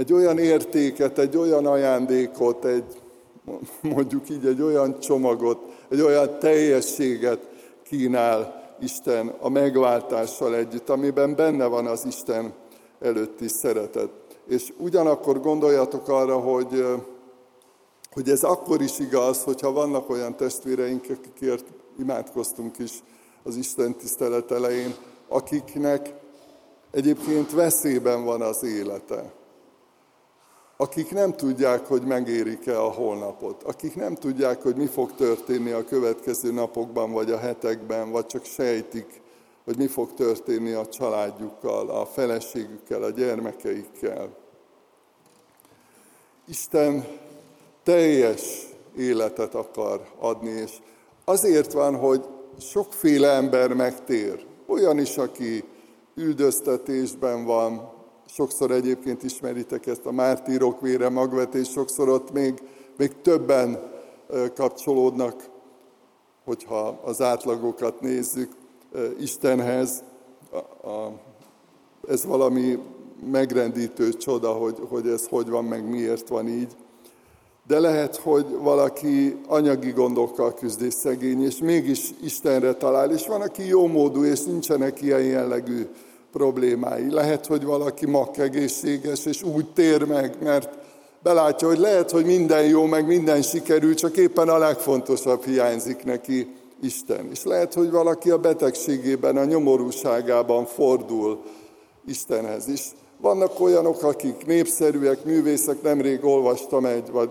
egy 0.00 0.12
olyan 0.12 0.38
értéket, 0.38 1.18
egy 1.18 1.36
olyan 1.36 1.66
ajándékot, 1.66 2.64
egy, 2.64 2.84
mondjuk 3.94 4.30
így 4.30 4.46
egy 4.46 4.62
olyan 4.62 5.00
csomagot, 5.00 5.58
egy 5.88 6.00
olyan 6.00 6.38
teljességet 6.38 7.48
kínál 7.82 8.68
Isten 8.80 9.34
a 9.40 9.48
megváltással 9.48 10.56
együtt, 10.56 10.88
amiben 10.88 11.34
benne 11.34 11.66
van 11.66 11.86
az 11.86 12.04
Isten 12.06 12.52
előtti 13.00 13.48
szeretet. 13.48 14.10
És 14.48 14.72
ugyanakkor 14.78 15.40
gondoljatok 15.40 16.08
arra, 16.08 16.38
hogy, 16.38 16.84
hogy 18.12 18.28
ez 18.28 18.42
akkor 18.42 18.82
is 18.82 18.98
igaz, 18.98 19.42
hogyha 19.42 19.72
vannak 19.72 20.10
olyan 20.10 20.36
testvéreink, 20.36 21.04
akikért 21.10 21.64
imádkoztunk 21.98 22.78
is 22.78 22.92
az 23.42 23.56
Isten 23.56 23.96
tisztelet 23.96 24.50
elején, 24.50 24.94
akiknek 25.28 26.14
egyébként 26.90 27.52
veszélyben 27.52 28.24
van 28.24 28.42
az 28.42 28.62
élete 28.64 29.38
akik 30.80 31.10
nem 31.10 31.32
tudják, 31.32 31.86
hogy 31.86 32.02
megérik-e 32.02 32.82
a 32.82 32.90
holnapot, 32.90 33.62
akik 33.62 33.96
nem 33.96 34.14
tudják, 34.14 34.62
hogy 34.62 34.76
mi 34.76 34.86
fog 34.86 35.14
történni 35.14 35.70
a 35.70 35.84
következő 35.84 36.52
napokban, 36.52 37.12
vagy 37.12 37.30
a 37.30 37.38
hetekben, 37.38 38.10
vagy 38.10 38.26
csak 38.26 38.44
sejtik, 38.44 39.20
hogy 39.64 39.76
mi 39.76 39.86
fog 39.86 40.14
történni 40.14 40.72
a 40.72 40.86
családjukkal, 40.86 41.90
a 41.90 42.06
feleségükkel, 42.06 43.02
a 43.02 43.10
gyermekeikkel. 43.10 44.28
Isten 46.48 47.06
teljes 47.82 48.66
életet 48.96 49.54
akar 49.54 50.06
adni, 50.18 50.50
és 50.50 50.72
azért 51.24 51.72
van, 51.72 51.96
hogy 51.96 52.24
sokféle 52.58 53.30
ember 53.30 53.72
megtér. 53.72 54.46
Olyan 54.66 54.98
is, 54.98 55.16
aki 55.16 55.64
üldöztetésben 56.14 57.44
van, 57.44 57.98
sokszor 58.34 58.70
egyébként 58.70 59.22
ismeritek 59.22 59.86
ezt 59.86 60.06
a 60.06 60.12
mártírok 60.12 60.80
vére 60.80 61.08
magvetés, 61.08 61.68
sokszor 61.68 62.08
ott 62.08 62.32
még, 62.32 62.62
még 62.96 63.20
többen 63.22 63.92
kapcsolódnak, 64.54 65.48
hogyha 66.44 67.00
az 67.04 67.20
átlagokat 67.20 68.00
nézzük. 68.00 68.52
Istenhez. 69.20 70.02
A, 70.50 70.88
a, 70.88 71.12
ez 72.08 72.24
valami 72.24 72.78
megrendítő 73.30 74.12
csoda, 74.12 74.52
hogy, 74.52 74.76
hogy 74.88 75.08
ez 75.08 75.26
hogy 75.26 75.48
van, 75.48 75.64
meg 75.64 75.88
miért 75.88 76.28
van 76.28 76.48
így. 76.48 76.76
De 77.66 77.80
lehet, 77.80 78.16
hogy 78.16 78.46
valaki 78.60 79.36
anyagi 79.46 79.90
gondokkal 79.90 80.54
küzd 80.54 80.82
és 80.82 80.94
szegény, 80.94 81.42
és 81.42 81.58
mégis 81.58 82.10
Istenre 82.22 82.74
talál, 82.74 83.10
és 83.10 83.26
van, 83.26 83.40
aki 83.40 83.66
jó 83.66 83.86
módú, 83.86 84.24
és 84.24 84.42
nincsenek 84.44 85.02
ilyen 85.02 85.22
jellegű 85.22 85.86
problémái. 86.32 87.10
Lehet, 87.10 87.46
hogy 87.46 87.64
valaki 87.64 88.06
egészséges, 88.36 89.26
és 89.26 89.42
úgy 89.42 89.66
tér 89.66 90.04
meg, 90.04 90.36
mert 90.42 90.78
belátja, 91.22 91.68
hogy 91.68 91.78
lehet, 91.78 92.10
hogy 92.10 92.24
minden 92.24 92.64
jó, 92.64 92.84
meg 92.84 93.06
minden 93.06 93.42
sikerül, 93.42 93.94
csak 93.94 94.16
éppen 94.16 94.48
a 94.48 94.58
legfontosabb 94.58 95.44
hiányzik 95.44 96.04
neki 96.04 96.54
Isten. 96.82 97.28
És 97.30 97.44
lehet, 97.44 97.74
hogy 97.74 97.90
valaki 97.90 98.30
a 98.30 98.38
betegségében, 98.38 99.36
a 99.36 99.44
nyomorúságában 99.44 100.66
fordul 100.66 101.42
Istenhez 102.06 102.68
is. 102.68 102.82
Vannak 103.20 103.60
olyanok, 103.60 104.02
akik 104.02 104.46
népszerűek, 104.46 105.24
művészek, 105.24 105.82
nemrég 105.82 106.24
olvastam 106.24 106.84
egy, 106.84 107.10
vagy 107.10 107.30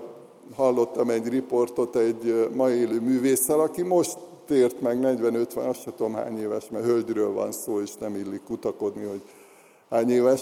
hallottam 0.55 1.09
egy 1.09 1.27
riportot 1.27 1.95
egy 1.95 2.49
ma 2.53 2.69
élő 2.69 2.99
művésszel, 2.99 3.59
aki 3.59 3.81
most 3.81 4.17
tért 4.49 4.81
meg 4.81 4.99
40-50, 5.01 5.67
azt 5.67 5.81
sem 5.81 5.93
tudom 5.95 6.13
hány 6.13 6.39
éves, 6.39 6.69
mert 6.69 6.85
hölgyről 6.85 7.33
van 7.33 7.51
szó, 7.51 7.81
és 7.81 7.91
nem 7.99 8.15
illik 8.15 8.43
kutakodni, 8.43 9.05
hogy 9.05 9.21
hány 9.89 10.09
éves, 10.09 10.41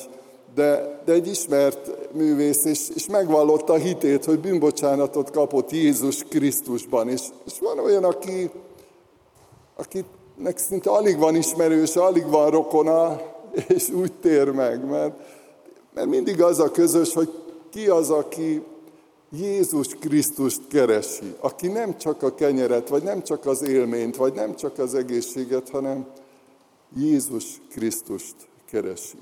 de, 0.55 1.01
de 1.05 1.13
egy 1.13 1.27
ismert 1.27 2.13
művész, 2.13 2.65
és, 2.65 2.89
és 2.95 3.07
megvallotta 3.07 3.73
a 3.73 3.77
hitét, 3.77 4.25
hogy 4.25 4.39
bűnbocsánatot 4.39 5.31
kapott 5.31 5.71
Jézus 5.71 6.23
Krisztusban. 6.23 7.09
És, 7.09 7.21
és 7.45 7.59
van 7.59 7.79
olyan, 7.79 8.03
aki, 8.03 8.49
akinek 9.75 10.57
szinte 10.57 10.89
alig 10.89 11.17
van 11.17 11.35
ismerőse, 11.35 12.03
alig 12.03 12.29
van 12.29 12.49
rokona, 12.49 13.21
és 13.67 13.89
úgy 13.89 14.13
tér 14.13 14.51
meg, 14.51 14.89
mert, 14.89 15.13
mert 15.93 16.07
mindig 16.07 16.41
az 16.41 16.59
a 16.59 16.71
közös, 16.71 17.13
hogy 17.13 17.29
ki 17.69 17.87
az, 17.87 18.09
aki 18.09 18.63
Jézus 19.31 19.87
Krisztust 19.87 20.67
keresi, 20.67 21.35
aki 21.39 21.67
nem 21.67 21.97
csak 21.97 22.23
a 22.23 22.35
kenyeret, 22.35 22.89
vagy 22.89 23.03
nem 23.03 23.23
csak 23.23 23.45
az 23.45 23.61
élményt, 23.61 24.15
vagy 24.15 24.33
nem 24.33 24.55
csak 24.55 24.77
az 24.77 24.95
egészséget, 24.95 25.69
hanem 25.69 26.07
Jézus 26.95 27.61
Krisztust 27.69 28.35
keresi. 28.69 29.17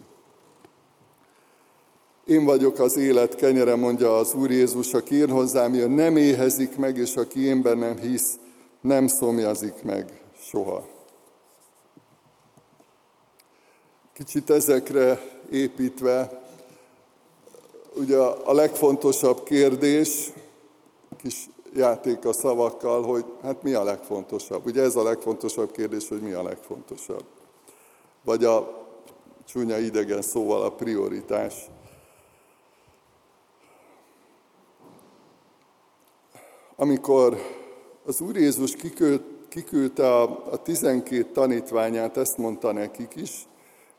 Én 2.26 2.46
vagyok 2.46 2.80
az 2.80 2.98
élet 2.98 3.36
kenyere, 3.36 3.76
mondja 3.76 4.18
az 4.18 4.34
Úr 4.34 4.52
Jézus, 4.52 4.94
aki 4.94 5.16
én 5.16 5.30
hozzám 5.30 5.74
jön, 5.74 5.92
nem 5.92 6.18
éhezik 6.18 6.78
meg, 6.78 6.98
és 6.98 7.16
aki 7.16 7.46
én 7.46 7.62
bennem 7.62 7.98
hisz, 7.98 8.38
nem 8.82 9.08
szomjazik 9.08 9.84
meg 9.84 10.22
soha. 10.40 10.88
Kicsit 14.14 14.50
ezekre 14.50 15.22
építve 15.52 16.45
ugye 17.96 18.18
a 18.22 18.54
legfontosabb 18.54 19.44
kérdés, 19.44 20.32
kis 21.18 21.50
játék 21.76 22.26
a 22.26 22.34
szavakkal, 22.34 23.04
hogy 23.04 23.26
hát 23.42 23.64
mi 23.64 23.74
a 23.74 23.84
legfontosabb. 23.84 24.66
Ugye 24.66 24.82
ez 24.82 24.96
a 24.96 25.04
legfontosabb 25.04 25.72
kérdés, 25.72 26.08
hogy 26.08 26.22
mi 26.22 26.32
a 26.32 26.44
legfontosabb. 26.44 27.24
Vagy 28.24 28.44
a 28.44 28.86
csúnya 29.46 29.78
idegen 29.78 30.22
szóval 30.22 30.62
a 30.62 30.72
prioritás. 30.72 31.54
Amikor 36.76 37.38
az 38.06 38.22
Úr 38.22 38.36
Jézus 38.36 38.76
kiküldte 39.50 40.14
a, 40.16 40.52
a 40.52 40.62
tizenkét 40.62 41.28
tanítványát, 41.28 42.18
ezt 42.18 42.38
mondta 42.38 42.72
nekik 42.72 43.16
is, 43.16 43.48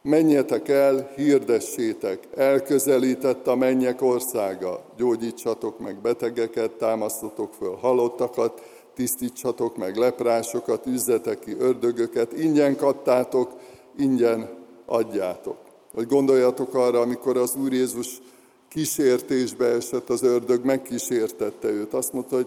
menjetek 0.06 0.68
el, 0.68 1.10
hirdessétek, 1.16 2.28
elközelített 2.36 3.46
a 3.46 3.54
mennyek 3.54 4.02
országa, 4.02 4.84
gyógyítsatok 4.96 5.78
meg 5.78 6.00
betegeket, 6.00 6.70
támasztatok 6.70 7.52
föl 7.52 7.74
halottakat, 7.74 8.62
tisztítsatok 8.94 9.76
meg 9.76 9.96
leprásokat, 9.96 10.86
üzzetek 10.86 11.38
ki 11.38 11.56
ördögöket, 11.58 12.32
ingyen 12.32 12.76
kaptátok, 12.76 13.50
ingyen 13.98 14.48
adjátok. 14.86 15.56
Vagy 15.94 16.06
gondoljatok 16.06 16.74
arra, 16.74 17.00
amikor 17.00 17.36
az 17.36 17.54
Úr 17.62 17.72
Jézus 17.72 18.20
kísértésbe 18.68 19.66
esett, 19.66 20.08
az 20.08 20.22
ördög 20.22 20.64
megkísértette 20.64 21.68
őt. 21.68 21.94
Azt 21.94 22.12
mondta, 22.12 22.36
hogy 22.36 22.46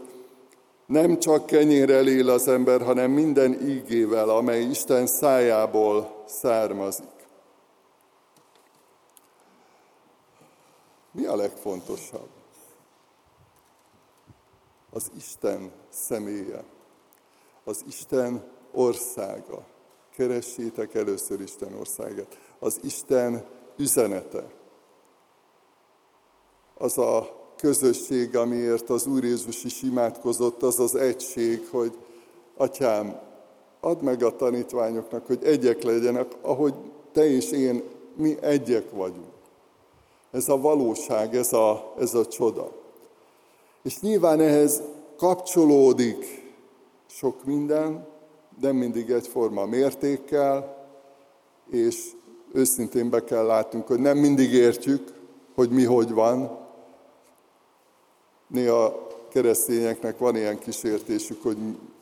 nem 0.85 1.19
csak 1.19 1.45
kenyérrel 1.45 2.07
él 2.07 2.29
az 2.29 2.47
ember, 2.47 2.81
hanem 2.81 3.11
minden 3.11 3.67
ígével, 3.67 4.29
amely 4.29 4.61
Isten 4.61 5.07
szájából 5.07 6.23
származik. 6.25 7.18
Mi 11.11 11.25
a 11.25 11.35
legfontosabb? 11.35 12.29
Az 14.91 15.11
Isten 15.17 15.71
személye, 15.89 16.63
az 17.63 17.83
Isten 17.87 18.43
országa. 18.71 19.65
Keressétek 20.15 20.93
először 20.93 21.41
Isten 21.41 21.73
országát. 21.73 22.37
Az 22.59 22.79
Isten 22.83 23.45
üzenete. 23.77 24.51
Az 26.77 26.97
a 26.97 27.37
közösség, 27.55 28.35
amiért 28.35 28.89
az 28.89 29.05
Úr 29.05 29.23
Jézus 29.23 29.63
is 29.63 29.81
imádkozott, 29.81 30.63
az 30.63 30.79
az 30.79 30.95
egység, 30.95 31.67
hogy 31.71 31.97
Atyám, 32.57 33.19
add 33.79 34.03
meg 34.03 34.23
a 34.23 34.35
tanítványoknak, 34.35 35.25
hogy 35.25 35.43
egyek 35.43 35.83
legyenek, 35.83 36.31
ahogy 36.41 36.73
te 37.11 37.25
és 37.25 37.51
én, 37.51 37.83
mi 38.15 38.37
egyek 38.41 38.91
vagyunk. 38.91 39.28
Ez 40.31 40.49
a 40.49 40.57
valóság, 40.57 41.35
ez 41.35 41.53
a, 41.53 41.93
ez 41.99 42.13
a 42.13 42.25
csoda. 42.25 42.71
És 43.83 43.99
nyilván 43.99 44.39
ehhez 44.39 44.81
kapcsolódik 45.17 46.53
sok 47.07 47.45
minden, 47.45 48.07
nem 48.61 48.75
mindig 48.75 49.09
egyforma 49.09 49.65
mértékkel, 49.65 50.77
és 51.69 52.11
őszintén 52.53 53.09
be 53.09 53.23
kell 53.23 53.45
látnunk, 53.45 53.87
hogy 53.87 53.99
nem 53.99 54.17
mindig 54.17 54.53
értjük, 54.53 55.13
hogy 55.55 55.69
mi 55.69 55.83
hogy 55.83 56.11
van. 56.11 56.57
Néha 58.47 59.07
keresztényeknek 59.29 60.17
van 60.17 60.35
ilyen 60.35 60.59
kísértésük, 60.59 61.43
hogy 61.43 61.57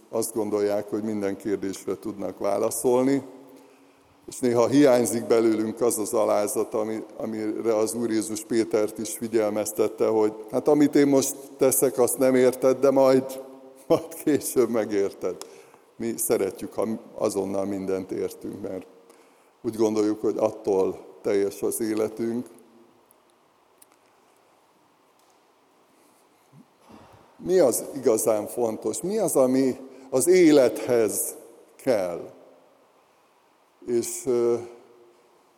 azt 0.10 0.34
gondolják, 0.34 0.90
hogy 0.90 1.04
minden 1.04 1.38
kérdésre 1.38 1.96
tudnak 2.00 2.40
válaszolni, 2.40 3.24
és 4.28 4.40
néha 4.40 4.68
hiányzik 4.68 5.28
belőlünk 5.28 5.82
az 5.82 5.98
az 5.98 6.14
alázat, 6.14 6.74
ami, 6.74 7.04
amire 7.18 7.76
az 7.76 7.94
Úr 7.94 8.10
Jézus 8.10 8.44
Pétert 8.44 8.98
is 8.98 9.10
figyelmeztette, 9.10 10.08
hogy 10.08 10.34
hát 10.52 10.68
amit 10.68 10.96
én 10.96 11.08
most 11.08 11.36
teszek, 11.58 11.98
azt 11.98 12.18
nem 12.18 12.36
érted, 12.36 12.80
de 12.80 12.92
majd, 12.92 13.44
majd 13.88 14.14
később 14.24 14.70
megérted. 14.70 15.36
Mi 15.96 16.18
szeretjük, 16.18 16.74
ha 16.74 16.88
azonnal 17.16 17.66
mindent 17.66 18.12
értünk, 18.12 18.62
mert 18.62 18.86
úgy 19.62 19.76
gondoljuk, 19.76 20.22
hogy 20.22 20.36
attól 20.38 21.06
teljes 21.22 21.62
az 21.62 21.82
életünk. 21.82 22.48
Mi 27.38 27.60
az 27.60 27.84
igazán 27.96 28.48
fontos? 28.48 29.02
Mi 29.02 29.18
az, 29.18 29.36
ami 29.36 29.78
az 30.10 30.28
élethez 30.28 31.36
kell? 31.76 32.37
És 33.88 34.24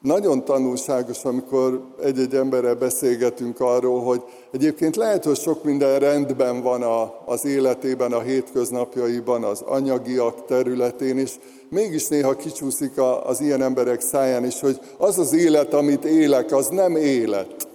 nagyon 0.01 0.45
tanulságos, 0.45 1.25
amikor 1.25 1.81
egy-egy 2.01 2.35
emberrel 2.35 2.75
beszélgetünk 2.75 3.59
arról, 3.59 4.03
hogy 4.03 4.23
egyébként 4.51 4.95
lehet, 4.95 5.23
hogy 5.23 5.39
sok 5.39 5.63
minden 5.63 5.99
rendben 5.99 6.61
van 6.61 6.81
a, 6.81 7.21
az 7.25 7.45
életében, 7.45 8.11
a 8.13 8.21
hétköznapjaiban, 8.21 9.43
az 9.43 9.61
anyagiak 9.61 10.45
területén, 10.45 11.17
és 11.17 11.35
mégis 11.69 12.07
néha 12.07 12.35
kicsúszik 12.35 12.97
a, 12.97 13.25
az 13.27 13.41
ilyen 13.41 13.61
emberek 13.61 14.01
száján 14.01 14.45
is, 14.45 14.59
hogy 14.59 14.79
az 14.97 15.19
az 15.19 15.33
élet, 15.33 15.73
amit 15.73 16.05
élek, 16.05 16.51
az 16.51 16.67
nem 16.67 16.95
élet. 16.95 17.67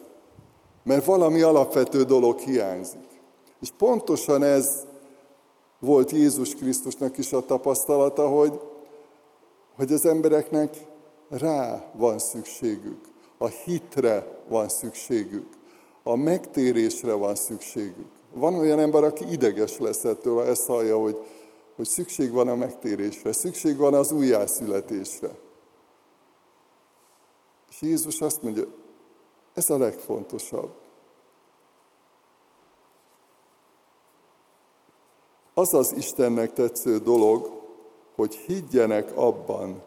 Mert 0.82 1.04
valami 1.04 1.40
alapvető 1.40 2.02
dolog 2.02 2.38
hiányzik. 2.38 3.00
És 3.60 3.68
pontosan 3.78 4.42
ez 4.42 4.68
volt 5.78 6.10
Jézus 6.10 6.54
Krisztusnak 6.54 7.18
is 7.18 7.32
a 7.32 7.46
tapasztalata, 7.46 8.28
hogy 8.28 8.60
hogy 9.76 9.92
az 9.92 10.06
embereknek 10.06 10.86
rá 11.28 11.90
van 11.94 12.18
szükségük, 12.18 13.00
a 13.38 13.46
hitre 13.46 14.42
van 14.48 14.68
szükségük, 14.68 15.46
a 16.02 16.16
megtérésre 16.16 17.12
van 17.12 17.34
szükségük. 17.34 18.10
Van 18.32 18.54
olyan 18.54 18.78
ember, 18.78 19.04
aki 19.04 19.32
ideges 19.32 19.78
lesz 19.78 20.04
ettől, 20.04 20.34
ha 20.34 20.46
ezt 20.46 20.66
hallja, 20.66 20.98
hogy, 20.98 21.18
hogy 21.76 21.86
szükség 21.86 22.32
van 22.32 22.48
a 22.48 22.54
megtérésre, 22.54 23.32
szükség 23.32 23.76
van 23.76 23.94
az 23.94 24.12
újjászületésre. 24.12 25.30
És 27.70 27.82
Jézus 27.82 28.20
azt 28.20 28.42
mondja, 28.42 28.64
ez 29.54 29.70
a 29.70 29.78
legfontosabb. 29.78 30.70
Az 35.54 35.74
az 35.74 35.92
Istennek 35.96 36.52
tetsző 36.52 36.98
dolog, 36.98 37.53
hogy 38.14 38.34
higgyenek 38.34 39.16
abban, 39.16 39.82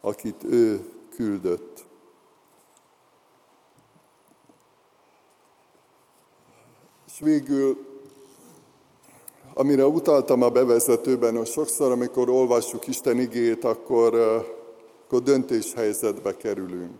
akit 0.00 0.44
ő 0.44 0.92
küldött. 1.14 1.84
És 7.06 7.18
végül, 7.18 7.86
amire 9.54 9.86
utaltam 9.86 10.42
a 10.42 10.50
bevezetőben, 10.50 11.36
hogy 11.36 11.46
sokszor, 11.46 11.92
amikor 11.92 12.28
olvassuk 12.28 12.86
Isten 12.86 13.18
igét, 13.18 13.64
akkor, 13.64 14.14
akkor 15.04 15.22
döntéshelyzetbe 15.22 16.36
kerülünk. 16.36 16.98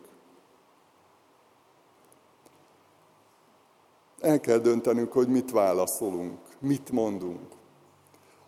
El 4.20 4.40
kell 4.40 4.58
döntenünk, 4.58 5.12
hogy 5.12 5.28
mit 5.28 5.50
válaszolunk, 5.50 6.38
mit 6.58 6.90
mondunk, 6.90 7.52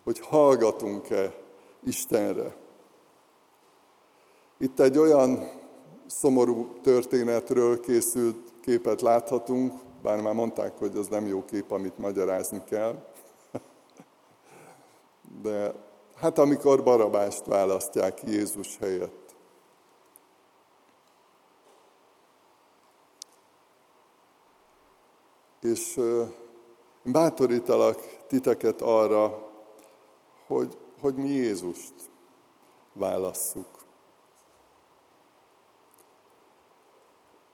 hogy 0.03 0.19
hallgatunk-e 0.19 1.33
Istenre. 1.83 2.55
Itt 4.57 4.79
egy 4.79 4.97
olyan 4.97 5.49
szomorú 6.07 6.79
történetről 6.81 7.79
készült 7.79 8.53
képet 8.61 9.01
láthatunk, 9.01 9.73
bár 10.01 10.21
már 10.21 10.33
mondták, 10.33 10.77
hogy 10.77 10.97
az 10.97 11.07
nem 11.07 11.27
jó 11.27 11.45
kép, 11.45 11.71
amit 11.71 11.97
magyarázni 11.97 12.63
kell. 12.63 13.07
De 15.43 15.73
hát 16.15 16.37
amikor 16.37 16.83
Barabást 16.83 17.45
választják 17.45 18.23
Jézus 18.23 18.77
helyett. 18.77 19.35
És 25.61 25.99
bátorítalak 27.03 27.99
titeket 28.27 28.81
arra, 28.81 29.49
hogy, 30.47 30.77
hogy 31.01 31.15
mi 31.15 31.29
Jézust 31.29 31.93
válasszuk. 32.93 33.67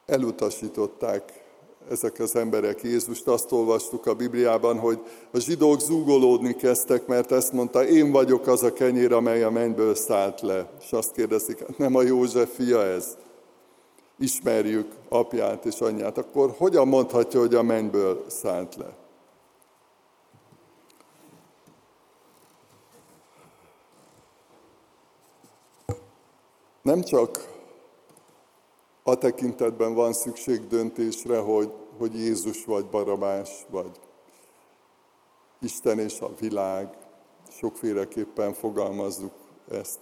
Elutasították 0.05 1.43
ezek 1.89 2.19
az 2.19 2.35
emberek 2.35 2.83
Jézust. 2.83 3.27
Azt 3.27 3.51
olvastuk 3.51 4.05
a 4.05 4.13
Bibliában, 4.13 4.79
hogy 4.79 4.99
a 5.31 5.39
zsidók 5.39 5.79
zúgolódni 5.79 6.55
kezdtek, 6.55 7.07
mert 7.07 7.31
ezt 7.31 7.51
mondta, 7.51 7.85
én 7.85 8.11
vagyok 8.11 8.47
az 8.47 8.63
a 8.63 8.73
kenyér, 8.73 9.11
amely 9.11 9.43
a 9.43 9.49
mennyből 9.49 9.95
szállt 9.95 10.41
le. 10.41 10.69
És 10.81 10.91
azt 10.91 11.11
kérdezik, 11.11 11.59
hát 11.59 11.77
nem 11.77 11.95
a 11.95 12.01
József 12.01 12.55
fia 12.55 12.83
ez? 12.83 13.17
Ismerjük 14.17 14.91
apját 15.09 15.65
és 15.65 15.79
anyját. 15.79 16.17
Akkor 16.17 16.53
hogyan 16.57 16.87
mondhatja, 16.87 17.39
hogy 17.39 17.55
a 17.55 17.63
mennyből 17.63 18.25
szállt 18.27 18.75
le? 18.75 19.04
Nem 26.85 27.01
csak 27.01 27.53
a 29.03 29.15
tekintetben 29.15 29.93
van 29.93 30.13
szükség 30.13 30.67
döntésre, 30.67 31.39
hogy, 31.39 31.71
hogy 31.97 32.15
Jézus 32.15 32.65
vagy 32.65 32.85
Barabás, 32.85 33.65
vagy 33.69 33.91
Isten 35.61 35.99
és 35.99 36.19
a 36.19 36.31
világ, 36.39 36.97
sokféleképpen 37.51 38.53
fogalmazzuk 38.53 39.31
ezt, 39.71 39.99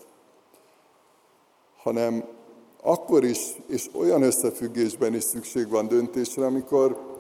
hanem 1.78 2.28
akkor 2.82 3.24
is, 3.24 3.40
és 3.68 3.90
olyan 3.94 4.22
összefüggésben 4.22 5.14
is 5.14 5.24
szükség 5.24 5.70
van 5.70 5.88
döntésre, 5.88 6.46
amikor 6.46 7.18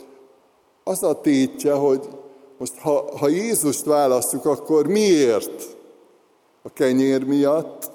az 0.83 1.03
a 1.03 1.21
tétje, 1.21 1.73
hogy 1.73 2.09
most 2.57 2.77
ha, 2.77 3.17
ha 3.17 3.27
Jézust 3.27 3.85
választjuk, 3.85 4.45
akkor 4.45 4.87
miért? 4.87 5.77
A 6.61 6.69
kenyér 6.69 7.23
miatt, 7.23 7.91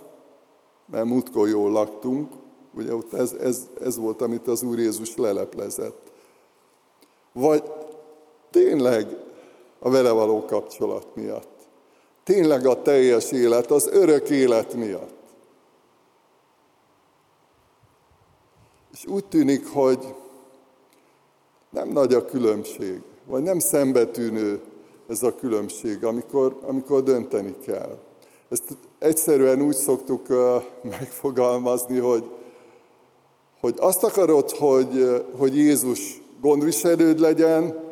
mert 0.90 1.04
múltkor 1.04 1.48
jól 1.48 1.70
laktunk, 1.70 2.32
Ugye 2.78 2.94
ott 2.94 3.12
ez, 3.12 3.32
ez, 3.32 3.68
ez 3.80 3.96
volt, 3.96 4.22
amit 4.22 4.48
az 4.48 4.62
Úr 4.62 4.78
Jézus 4.78 5.16
leleplezett. 5.16 6.12
Vagy 7.32 7.62
tényleg 8.50 9.16
a 9.78 9.90
vele 9.90 10.10
való 10.10 10.44
kapcsolat 10.44 11.06
miatt. 11.14 11.56
Tényleg 12.24 12.66
a 12.66 12.82
teljes 12.82 13.32
élet, 13.32 13.70
az 13.70 13.86
örök 13.86 14.30
élet 14.30 14.74
miatt. 14.74 15.16
És 18.92 19.06
úgy 19.06 19.24
tűnik, 19.24 19.68
hogy 19.68 20.14
nem 21.70 21.88
nagy 21.88 22.14
a 22.14 22.24
különbség, 22.24 23.02
vagy 23.26 23.42
nem 23.42 23.58
szembetűnő 23.58 24.60
ez 25.08 25.22
a 25.22 25.34
különbség, 25.34 26.04
amikor, 26.04 26.58
amikor 26.62 27.02
dönteni 27.02 27.56
kell. 27.58 27.98
Ezt 28.48 28.76
egyszerűen 28.98 29.62
úgy 29.62 29.76
szoktuk 29.76 30.26
megfogalmazni, 30.82 31.98
hogy 31.98 32.24
hogy 33.60 33.74
azt 33.78 34.04
akarod, 34.04 34.50
hogy, 34.50 35.24
hogy 35.38 35.56
Jézus 35.56 36.22
gondviselőd 36.40 37.18
legyen, 37.18 37.86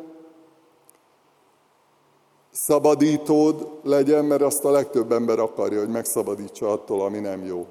szabadítód 2.51 3.69
legyen, 3.83 4.25
mert 4.25 4.41
azt 4.41 4.65
a 4.65 4.71
legtöbb 4.71 5.11
ember 5.11 5.39
akarja, 5.39 5.79
hogy 5.79 5.89
megszabadítsa 5.89 6.71
attól, 6.71 7.01
ami 7.01 7.19
nem 7.19 7.45
jó. 7.45 7.67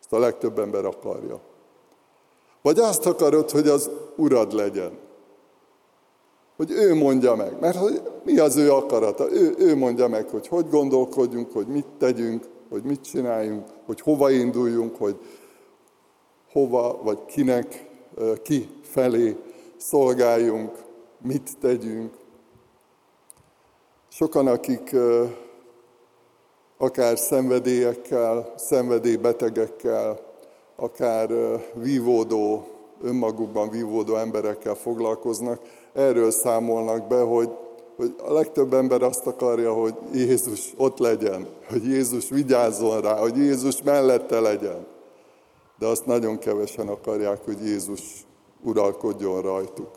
Ezt 0.00 0.12
a 0.12 0.18
legtöbb 0.18 0.58
ember 0.58 0.84
akarja. 0.84 1.40
Vagy 2.62 2.78
azt 2.78 3.06
akarod, 3.06 3.50
hogy 3.50 3.68
az 3.68 3.90
urad 4.16 4.52
legyen. 4.52 4.98
Hogy 6.56 6.70
ő 6.70 6.94
mondja 6.94 7.34
meg. 7.34 7.60
Mert 7.60 7.76
hogy 7.76 8.02
mi 8.24 8.38
az 8.38 8.56
ő 8.56 8.72
akarata? 8.72 9.32
Ő, 9.32 9.54
ő 9.58 9.76
mondja 9.76 10.08
meg, 10.08 10.28
hogy 10.28 10.48
hogy 10.48 10.68
gondolkodjunk, 10.70 11.52
hogy 11.52 11.66
mit 11.66 11.86
tegyünk, 11.98 12.44
hogy 12.70 12.82
mit 12.82 13.00
csináljunk, 13.00 13.66
hogy 13.86 14.00
hova 14.00 14.30
induljunk, 14.30 14.96
hogy 14.96 15.16
hova 16.52 17.00
vagy 17.02 17.24
kinek, 17.24 17.88
ki 18.42 18.68
felé 18.82 19.36
szolgáljunk, 19.76 20.84
mit 21.22 21.50
tegyünk. 21.60 22.14
Sokan, 24.08 24.46
akik 24.46 24.96
akár 26.78 27.18
szenvedélyekkel, 27.18 28.52
szenvedélybetegekkel, 28.56 30.20
akár 30.76 31.28
vívódó, 31.74 32.66
önmagukban 33.02 33.70
vívódó 33.70 34.16
emberekkel 34.16 34.74
foglalkoznak, 34.74 35.60
erről 35.96 36.30
számolnak 36.30 37.06
be, 37.06 37.20
hogy, 37.20 37.50
hogy 37.96 38.14
a 38.26 38.32
legtöbb 38.32 38.74
ember 38.74 39.02
azt 39.02 39.26
akarja, 39.26 39.72
hogy 39.72 39.94
Jézus 40.12 40.72
ott 40.76 40.98
legyen, 40.98 41.46
hogy 41.68 41.84
Jézus 41.84 42.28
vigyázzon 42.28 43.00
rá, 43.00 43.18
hogy 43.18 43.36
Jézus 43.36 43.82
mellette 43.82 44.40
legyen 44.40 44.94
de 45.78 45.86
azt 45.86 46.06
nagyon 46.06 46.38
kevesen 46.38 46.88
akarják, 46.88 47.44
hogy 47.44 47.64
Jézus 47.64 48.26
uralkodjon 48.62 49.42
rajtuk. 49.42 49.90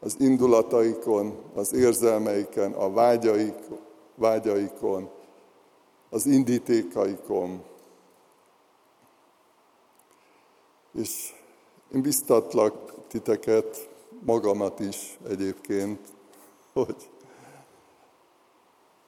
Az 0.00 0.16
indulataikon, 0.18 1.38
az 1.54 1.72
érzelmeiken, 1.72 2.72
a 2.72 2.92
vágyaik, 2.92 3.58
vágyaikon, 4.14 5.10
az 6.10 6.26
indítékaikon. 6.26 7.62
És 10.94 11.34
én 11.94 12.02
biztatlak 12.02 12.94
titeket, 13.08 13.88
magamat 14.24 14.80
is 14.80 15.18
egyébként, 15.28 15.98
hogy, 16.72 17.10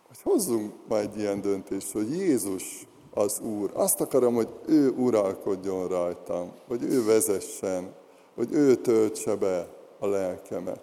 hogy 0.07 0.22
hozzunk 0.22 0.72
majd 0.88 1.11
egy 1.12 1.18
ilyen 1.18 1.40
döntést, 1.40 1.92
hogy 1.92 2.11
Jézus 2.11 2.87
az 3.14 3.40
Úr. 3.40 3.70
Azt 3.74 4.00
akarom, 4.00 4.35
hogy 4.35 4.48
ő 4.66 4.90
uralkodjon 4.90 5.88
rajtam, 5.88 6.52
hogy 6.68 6.83
ő 6.83 7.05
vezessen, 7.05 7.94
hogy 8.35 8.52
ő 8.52 8.74
töltse 8.74 9.35
be 9.35 9.68
a 9.98 10.07
lelkemet, 10.07 10.83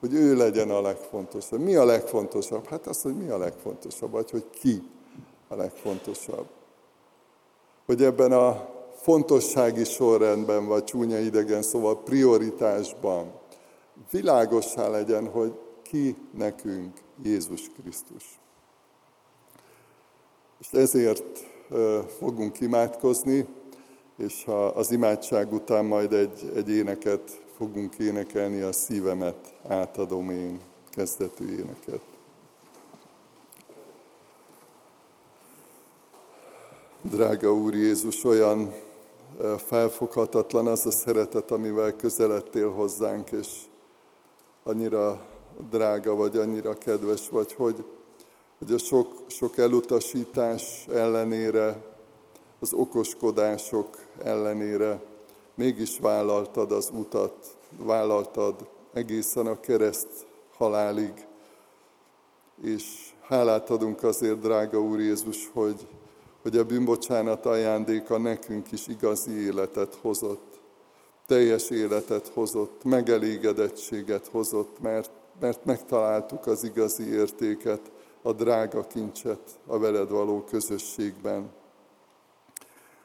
hogy 0.00 0.14
ő 0.14 0.36
legyen 0.36 0.70
a 0.70 0.80
legfontosabb. 0.80 1.60
Mi 1.60 1.74
a 1.74 1.84
legfontosabb? 1.84 2.66
Hát 2.66 2.86
az, 2.86 3.02
hogy 3.02 3.16
mi 3.16 3.28
a 3.28 3.38
legfontosabb, 3.38 4.10
vagy 4.10 4.30
hogy 4.30 4.50
ki 4.50 4.82
a 5.48 5.54
legfontosabb. 5.54 6.46
Hogy 7.86 8.02
ebben 8.02 8.32
a 8.32 8.68
fontossági 8.94 9.84
sorrendben, 9.84 10.66
vagy 10.66 10.84
csúnya 10.84 11.18
idegen, 11.18 11.62
szóval 11.62 12.02
prioritásban 12.02 13.39
világossá 14.10 14.88
legyen, 14.88 15.28
hogy 15.28 15.58
ki 15.82 16.16
nekünk 16.34 16.98
Jézus 17.22 17.70
Krisztus. 17.80 18.24
És 20.58 20.68
ezért 20.72 21.38
fogunk 22.18 22.60
imádkozni, 22.60 23.46
és 24.16 24.44
ha 24.44 24.66
az 24.66 24.90
imádság 24.90 25.52
után 25.52 25.84
majd 25.84 26.12
egy, 26.12 26.52
egy 26.54 26.70
éneket 26.70 27.42
fogunk 27.56 27.98
énekelni, 27.98 28.60
a 28.60 28.72
szívemet 28.72 29.54
átadom 29.68 30.30
én 30.30 30.60
kezdetű 30.90 31.56
éneket. 31.56 32.00
Drága 37.02 37.54
Úr 37.54 37.74
Jézus, 37.74 38.24
olyan 38.24 38.74
felfoghatatlan 39.56 40.66
az 40.66 40.86
a 40.86 40.90
szeretet, 40.90 41.50
amivel 41.50 41.96
közeledtél 41.96 42.70
hozzánk, 42.70 43.30
és 43.30 43.48
annyira 44.62 45.26
drága 45.70 46.14
vagy, 46.14 46.36
annyira 46.36 46.74
kedves 46.74 47.28
vagy, 47.28 47.52
hogy 47.52 47.84
hogy 48.60 48.72
a 48.72 48.78
sok, 48.78 49.12
sok 49.26 49.58
elutasítás 49.58 50.86
ellenére 50.92 51.82
az 52.58 52.72
okoskodások 52.72 53.98
ellenére 54.22 55.02
mégis 55.54 55.98
vállaltad 55.98 56.72
az 56.72 56.90
utat, 56.94 57.56
vállaltad 57.76 58.54
egészen 58.92 59.46
a 59.46 59.60
kereszt 59.60 60.26
halálig, 60.56 61.26
és 62.62 63.12
hálát 63.20 63.70
adunk 63.70 64.02
azért, 64.02 64.40
drága 64.40 64.80
Úr 64.80 65.00
Jézus, 65.00 65.50
hogy, 65.52 65.86
hogy 66.42 66.56
a 66.56 66.64
bűnbocsánat 66.64 67.46
ajándéka 67.46 68.18
nekünk 68.18 68.72
is 68.72 68.86
igazi 68.86 69.30
életet 69.30 69.98
hozott, 70.00 70.59
teljes 71.30 71.70
életet 71.70 72.30
hozott, 72.34 72.84
megelégedettséget 72.84 74.26
hozott, 74.26 74.80
mert, 74.80 75.10
mert 75.40 75.64
megtaláltuk 75.64 76.46
az 76.46 76.64
igazi 76.64 77.12
értéket, 77.12 77.80
a 78.22 78.32
drága 78.32 78.86
kincset 78.86 79.40
a 79.66 79.78
veled 79.78 80.10
való 80.10 80.44
közösségben. 80.44 81.50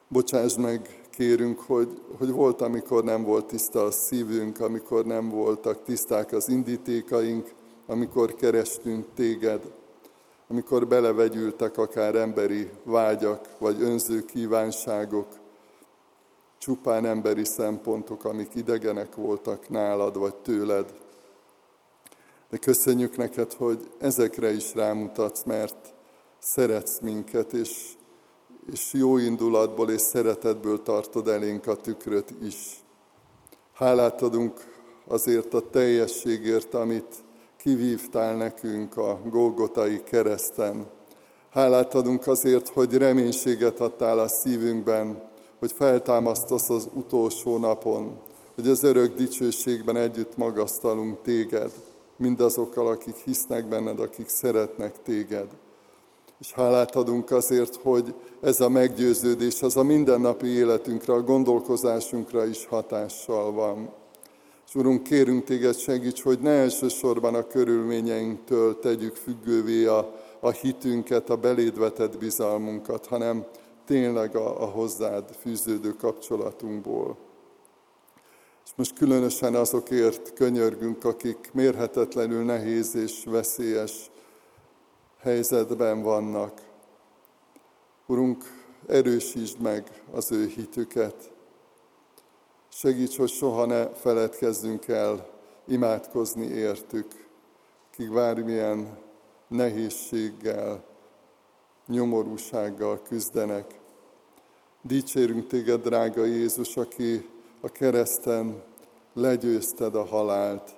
Bocsáss 0.07 0.55
meg, 0.55 1.07
kérünk, 1.09 1.59
hogy, 1.59 2.01
hogy 2.17 2.31
volt, 2.31 2.61
amikor 2.61 3.03
nem 3.03 3.23
volt 3.23 3.45
tiszta 3.45 3.83
a 3.83 3.91
szívünk, 3.91 4.59
amikor 4.59 5.05
nem 5.05 5.29
voltak 5.29 5.83
tiszták 5.83 6.31
az 6.31 6.49
indítékaink, 6.49 7.53
amikor 7.87 8.33
kerestünk 8.35 9.05
téged, 9.15 9.61
amikor 10.47 10.87
belevegyültek 10.87 11.77
akár 11.77 12.15
emberi 12.15 12.69
vágyak, 12.83 13.47
vagy 13.57 13.81
önző 13.81 14.25
kívánságok, 14.25 15.27
csupán 16.65 17.05
emberi 17.05 17.43
szempontok, 17.43 18.25
amik 18.25 18.55
idegenek 18.55 19.15
voltak 19.15 19.69
nálad, 19.69 20.17
vagy 20.17 20.35
tőled. 20.35 20.93
De 22.49 22.57
köszönjük 22.57 23.17
neked, 23.17 23.53
hogy 23.53 23.91
ezekre 23.99 24.53
is 24.53 24.75
rámutatsz, 24.75 25.43
mert 25.43 25.93
szeretsz 26.39 26.99
minket, 26.99 27.53
és, 27.53 27.91
és 28.71 28.93
jó 28.93 29.17
indulatból 29.17 29.89
és 29.89 30.01
szeretetből 30.01 30.81
tartod 30.81 31.27
elénk 31.27 31.67
a 31.67 31.75
tükröt 31.75 32.33
is. 32.41 32.83
Hálát 33.73 34.21
adunk 34.21 34.59
azért 35.07 35.53
a 35.53 35.69
teljességért, 35.69 36.73
amit 36.73 37.23
kivívtál 37.57 38.35
nekünk 38.35 38.97
a 38.97 39.19
Golgotai 39.29 40.03
kereszten. 40.03 40.85
Hálát 41.49 41.93
adunk 41.93 42.27
azért, 42.27 42.67
hogy 42.67 42.97
reménységet 42.97 43.79
adtál 43.79 44.19
a 44.19 44.27
szívünkben, 44.27 45.33
hogy 45.59 45.71
feltámasztasz 45.71 46.69
az 46.69 46.89
utolsó 46.93 47.57
napon, 47.57 48.19
hogy 48.55 48.67
az 48.67 48.83
örök 48.83 49.15
dicsőségben 49.15 49.95
együtt 49.95 50.37
magasztalunk 50.37 51.21
téged, 51.21 51.71
mindazokkal, 52.17 52.87
akik 52.87 53.15
hisznek 53.15 53.67
benned, 53.67 53.99
akik 53.99 54.27
szeretnek 54.29 55.01
téged. 55.03 55.47
És 56.39 56.53
hálát 56.53 56.95
adunk 56.95 57.31
azért, 57.31 57.75
hogy 57.75 58.13
ez 58.41 58.59
a 58.61 58.69
meggyőződés 58.69 59.61
az 59.61 59.77
a 59.77 59.83
mindennapi 59.83 60.47
életünkre, 60.47 61.13
a 61.13 61.21
gondolkozásunkra 61.21 62.45
is 62.45 62.65
hatással 62.65 63.51
van. 63.51 63.89
És 64.67 64.75
Urunk, 64.75 65.03
kérünk 65.03 65.43
téged 65.43 65.77
segíts, 65.77 66.21
hogy 66.21 66.39
ne 66.39 66.49
elsősorban 66.49 67.35
a 67.35 67.47
körülményeinktől 67.47 68.79
tegyük 68.79 69.15
függővé 69.15 69.85
a, 69.85 70.13
a 70.39 70.49
hitünket, 70.49 71.29
a 71.29 71.35
belédvetett 71.35 72.17
bizalmunkat, 72.17 73.05
hanem 73.05 73.45
tényleg 73.85 74.35
a, 74.35 74.61
a 74.61 74.65
hozzád 74.65 75.35
fűződő 75.39 75.93
kapcsolatunkból. 75.93 77.17
És 78.65 78.71
most 78.75 78.97
különösen 78.97 79.55
azokért 79.55 80.33
könyörgünk, 80.33 81.03
akik 81.03 81.49
mérhetetlenül 81.53 82.43
nehéz 82.43 82.95
és 82.95 83.23
veszélyes 83.25 84.11
helyzetben 85.19 86.01
vannak. 86.01 86.61
Urunk, 88.05 88.43
erősítsd 88.87 89.59
meg 89.59 90.03
az 90.11 90.31
ő 90.31 90.47
hitüket, 90.47 91.33
Segíts, 92.77 93.17
hogy 93.17 93.29
soha 93.29 93.65
ne 93.65 93.89
feledkezzünk 93.89 94.87
el 94.87 95.29
imádkozni 95.67 96.45
értük, 96.45 97.27
kik 97.91 98.13
bármilyen 98.13 98.97
nehézséggel, 99.47 100.83
nyomorúsággal 101.87 103.01
küzdenek. 103.01 103.79
Dicsérünk 104.81 105.47
téged, 105.47 105.81
drága 105.81 106.25
Jézus, 106.25 106.77
aki 106.77 107.29
a 107.61 107.69
kereszten 107.69 108.63
legyőzted 109.13 109.95
a 109.95 110.05
halált, 110.05 110.75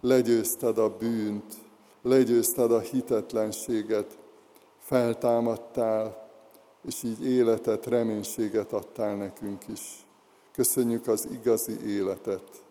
legyőzted 0.00 0.78
a 0.78 0.96
bűnt, 0.96 1.54
legyőzted 2.02 2.72
a 2.72 2.80
hitetlenséget, 2.80 4.18
feltámadtál, 4.78 6.28
és 6.86 7.02
így 7.02 7.26
életet, 7.26 7.86
reménységet 7.86 8.72
adtál 8.72 9.16
nekünk 9.16 9.68
is. 9.68 10.06
Köszönjük 10.52 11.06
az 11.06 11.28
igazi 11.32 11.86
életet. 11.86 12.64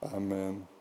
Amen. 0.00 0.71